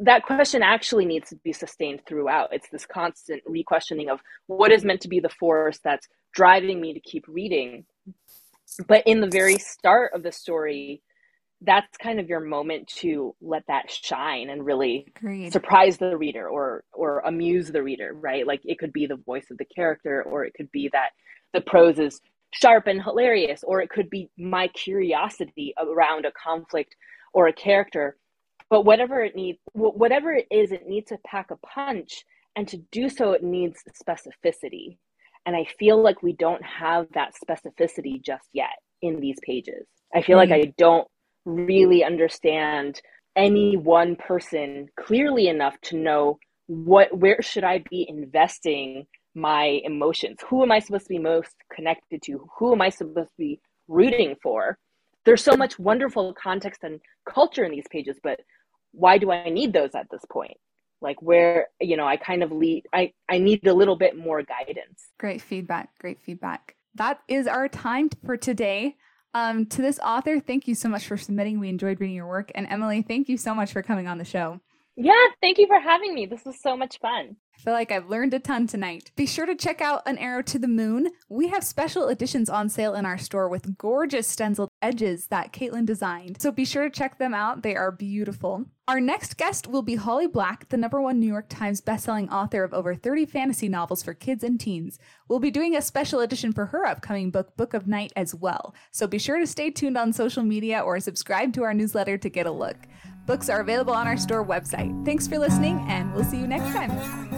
that 0.00 0.24
question 0.24 0.62
actually 0.62 1.04
needs 1.04 1.28
to 1.28 1.36
be 1.36 1.52
sustained 1.52 2.02
throughout. 2.06 2.52
It's 2.52 2.68
this 2.70 2.86
constant 2.86 3.42
re-questioning 3.46 4.08
of 4.08 4.20
what 4.46 4.72
is 4.72 4.84
meant 4.84 5.02
to 5.02 5.08
be 5.08 5.20
the 5.20 5.28
force 5.28 5.78
that's 5.84 6.08
driving 6.32 6.80
me 6.80 6.94
to 6.94 7.00
keep 7.00 7.24
reading. 7.28 7.84
But 8.88 9.06
in 9.06 9.20
the 9.20 9.28
very 9.28 9.58
start 9.58 10.12
of 10.14 10.22
the 10.22 10.32
story, 10.32 11.02
that's 11.60 11.98
kind 11.98 12.18
of 12.18 12.28
your 12.28 12.40
moment 12.40 12.88
to 12.88 13.34
let 13.42 13.64
that 13.68 13.90
shine 13.90 14.48
and 14.48 14.64
really 14.64 15.06
Agreed. 15.16 15.52
surprise 15.52 15.98
the 15.98 16.16
reader 16.16 16.48
or 16.48 16.84
or 16.94 17.18
amuse 17.20 17.70
the 17.70 17.82
reader, 17.82 18.14
right? 18.14 18.46
Like 18.46 18.62
it 18.64 18.78
could 18.78 18.94
be 18.94 19.06
the 19.06 19.16
voice 19.16 19.50
of 19.50 19.58
the 19.58 19.66
character 19.66 20.22
or 20.22 20.44
it 20.44 20.54
could 20.54 20.72
be 20.72 20.88
that 20.92 21.10
the 21.52 21.60
prose 21.60 21.98
is 21.98 22.20
sharp 22.52 22.86
and 22.86 23.02
hilarious 23.02 23.62
or 23.64 23.82
it 23.82 23.90
could 23.90 24.08
be 24.08 24.30
my 24.38 24.68
curiosity 24.68 25.74
around 25.78 26.24
a 26.24 26.32
conflict 26.32 26.96
or 27.34 27.48
a 27.48 27.52
character 27.52 28.16
but 28.70 28.84
whatever 28.84 29.22
it 29.22 29.34
needs 29.36 29.58
whatever 29.72 30.32
it 30.32 30.46
is 30.50 30.72
it 30.72 30.86
needs 30.86 31.08
to 31.08 31.18
pack 31.26 31.50
a 31.50 31.56
punch 31.56 32.24
and 32.56 32.66
to 32.68 32.78
do 32.90 33.08
so 33.08 33.32
it 33.32 33.42
needs 33.42 33.82
specificity. 34.02 34.96
And 35.44 35.56
i 35.56 35.64
feel 35.78 36.02
like 36.02 36.22
we 36.22 36.32
don't 36.32 36.64
have 36.64 37.06
that 37.14 37.34
specificity 37.34 38.22
just 38.24 38.48
yet 38.52 38.76
in 39.02 39.20
these 39.20 39.38
pages. 39.42 39.86
I 40.14 40.22
feel 40.22 40.38
mm-hmm. 40.38 40.50
like 40.52 40.68
i 40.68 40.72
don't 40.78 41.08
really 41.44 42.04
understand 42.04 43.00
any 43.36 43.76
one 43.76 44.16
person 44.16 44.88
clearly 44.98 45.48
enough 45.48 45.80
to 45.80 45.96
know 45.96 46.38
what 46.66 47.16
where 47.16 47.40
should 47.42 47.64
i 47.64 47.82
be 47.90 48.06
investing 48.08 49.06
my 49.34 49.80
emotions? 49.84 50.38
Who 50.48 50.62
am 50.62 50.72
i 50.72 50.78
supposed 50.80 51.06
to 51.06 51.14
be 51.14 51.18
most 51.18 51.54
connected 51.72 52.22
to? 52.22 52.48
Who 52.58 52.72
am 52.72 52.82
i 52.82 52.90
supposed 52.90 53.30
to 53.30 53.38
be 53.38 53.60
rooting 53.88 54.36
for? 54.42 54.78
There's 55.24 55.44
so 55.44 55.56
much 55.56 55.78
wonderful 55.78 56.34
context 56.34 56.82
and 56.82 57.00
culture 57.28 57.64
in 57.64 57.72
these 57.72 57.88
pages 57.90 58.18
but 58.22 58.40
why 58.92 59.18
do 59.18 59.30
I 59.30 59.48
need 59.48 59.72
those 59.72 59.94
at 59.94 60.08
this 60.10 60.24
point? 60.30 60.56
Like 61.00 61.20
where, 61.22 61.68
you 61.80 61.96
know, 61.96 62.06
I 62.06 62.16
kind 62.16 62.42
of 62.42 62.52
lead, 62.52 62.86
I, 62.92 63.12
I 63.28 63.38
need 63.38 63.66
a 63.66 63.74
little 63.74 63.96
bit 63.96 64.16
more 64.16 64.42
guidance. 64.42 65.08
Great 65.18 65.40
feedback. 65.40 65.90
Great 65.98 66.20
feedback. 66.20 66.76
That 66.96 67.20
is 67.28 67.46
our 67.46 67.68
time 67.68 68.10
for 68.24 68.36
today. 68.36 68.96
Um, 69.32 69.66
to 69.66 69.80
this 69.80 69.98
author, 70.00 70.40
thank 70.40 70.66
you 70.66 70.74
so 70.74 70.88
much 70.88 71.06
for 71.06 71.16
submitting. 71.16 71.60
We 71.60 71.68
enjoyed 71.68 72.00
reading 72.00 72.16
your 72.16 72.26
work. 72.26 72.50
And 72.54 72.66
Emily, 72.68 73.02
thank 73.02 73.28
you 73.28 73.36
so 73.36 73.54
much 73.54 73.72
for 73.72 73.82
coming 73.82 74.08
on 74.08 74.18
the 74.18 74.24
show. 74.24 74.60
Yeah, 74.96 75.26
thank 75.40 75.58
you 75.58 75.66
for 75.66 75.78
having 75.78 76.14
me. 76.14 76.26
This 76.26 76.44
was 76.44 76.60
so 76.60 76.76
much 76.76 76.98
fun. 76.98 77.36
Feel 77.62 77.74
like 77.74 77.92
I've 77.92 78.08
learned 78.08 78.32
a 78.32 78.38
ton 78.38 78.66
tonight. 78.66 79.10
Be 79.16 79.26
sure 79.26 79.44
to 79.44 79.54
check 79.54 79.82
out 79.82 80.00
An 80.06 80.16
Arrow 80.16 80.40
to 80.40 80.58
the 80.58 80.66
Moon. 80.66 81.10
We 81.28 81.48
have 81.48 81.62
special 81.62 82.08
editions 82.08 82.48
on 82.48 82.70
sale 82.70 82.94
in 82.94 83.04
our 83.04 83.18
store 83.18 83.50
with 83.50 83.76
gorgeous 83.76 84.26
stenciled 84.26 84.70
edges 84.80 85.26
that 85.26 85.52
Caitlin 85.52 85.84
designed. 85.84 86.40
So 86.40 86.50
be 86.52 86.64
sure 86.64 86.84
to 86.84 86.90
check 86.90 87.18
them 87.18 87.34
out. 87.34 87.62
They 87.62 87.76
are 87.76 87.92
beautiful. 87.92 88.64
Our 88.88 88.98
next 88.98 89.36
guest 89.36 89.66
will 89.66 89.82
be 89.82 89.96
Holly 89.96 90.26
Black, 90.26 90.70
the 90.70 90.78
number 90.78 91.02
one 91.02 91.20
New 91.20 91.26
York 91.26 91.50
Times 91.50 91.82
bestselling 91.82 92.32
author 92.32 92.64
of 92.64 92.72
over 92.72 92.94
30 92.94 93.26
fantasy 93.26 93.68
novels 93.68 94.02
for 94.02 94.14
kids 94.14 94.42
and 94.42 94.58
teens. 94.58 94.98
We'll 95.28 95.38
be 95.38 95.50
doing 95.50 95.76
a 95.76 95.82
special 95.82 96.20
edition 96.20 96.54
for 96.54 96.66
her 96.66 96.86
upcoming 96.86 97.30
book, 97.30 97.58
Book 97.58 97.74
of 97.74 97.86
Night, 97.86 98.10
as 98.16 98.34
well. 98.34 98.74
So 98.90 99.06
be 99.06 99.18
sure 99.18 99.38
to 99.38 99.46
stay 99.46 99.70
tuned 99.70 99.98
on 99.98 100.14
social 100.14 100.42
media 100.42 100.80
or 100.80 100.98
subscribe 100.98 101.52
to 101.52 101.62
our 101.64 101.74
newsletter 101.74 102.16
to 102.16 102.28
get 102.30 102.46
a 102.46 102.50
look. 102.50 102.78
Books 103.26 103.50
are 103.50 103.60
available 103.60 103.92
on 103.92 104.06
our 104.06 104.16
store 104.16 104.44
website. 104.44 105.04
Thanks 105.04 105.28
for 105.28 105.38
listening, 105.38 105.84
and 105.88 106.12
we'll 106.14 106.24
see 106.24 106.38
you 106.38 106.46
next 106.46 106.72
time. 106.72 107.29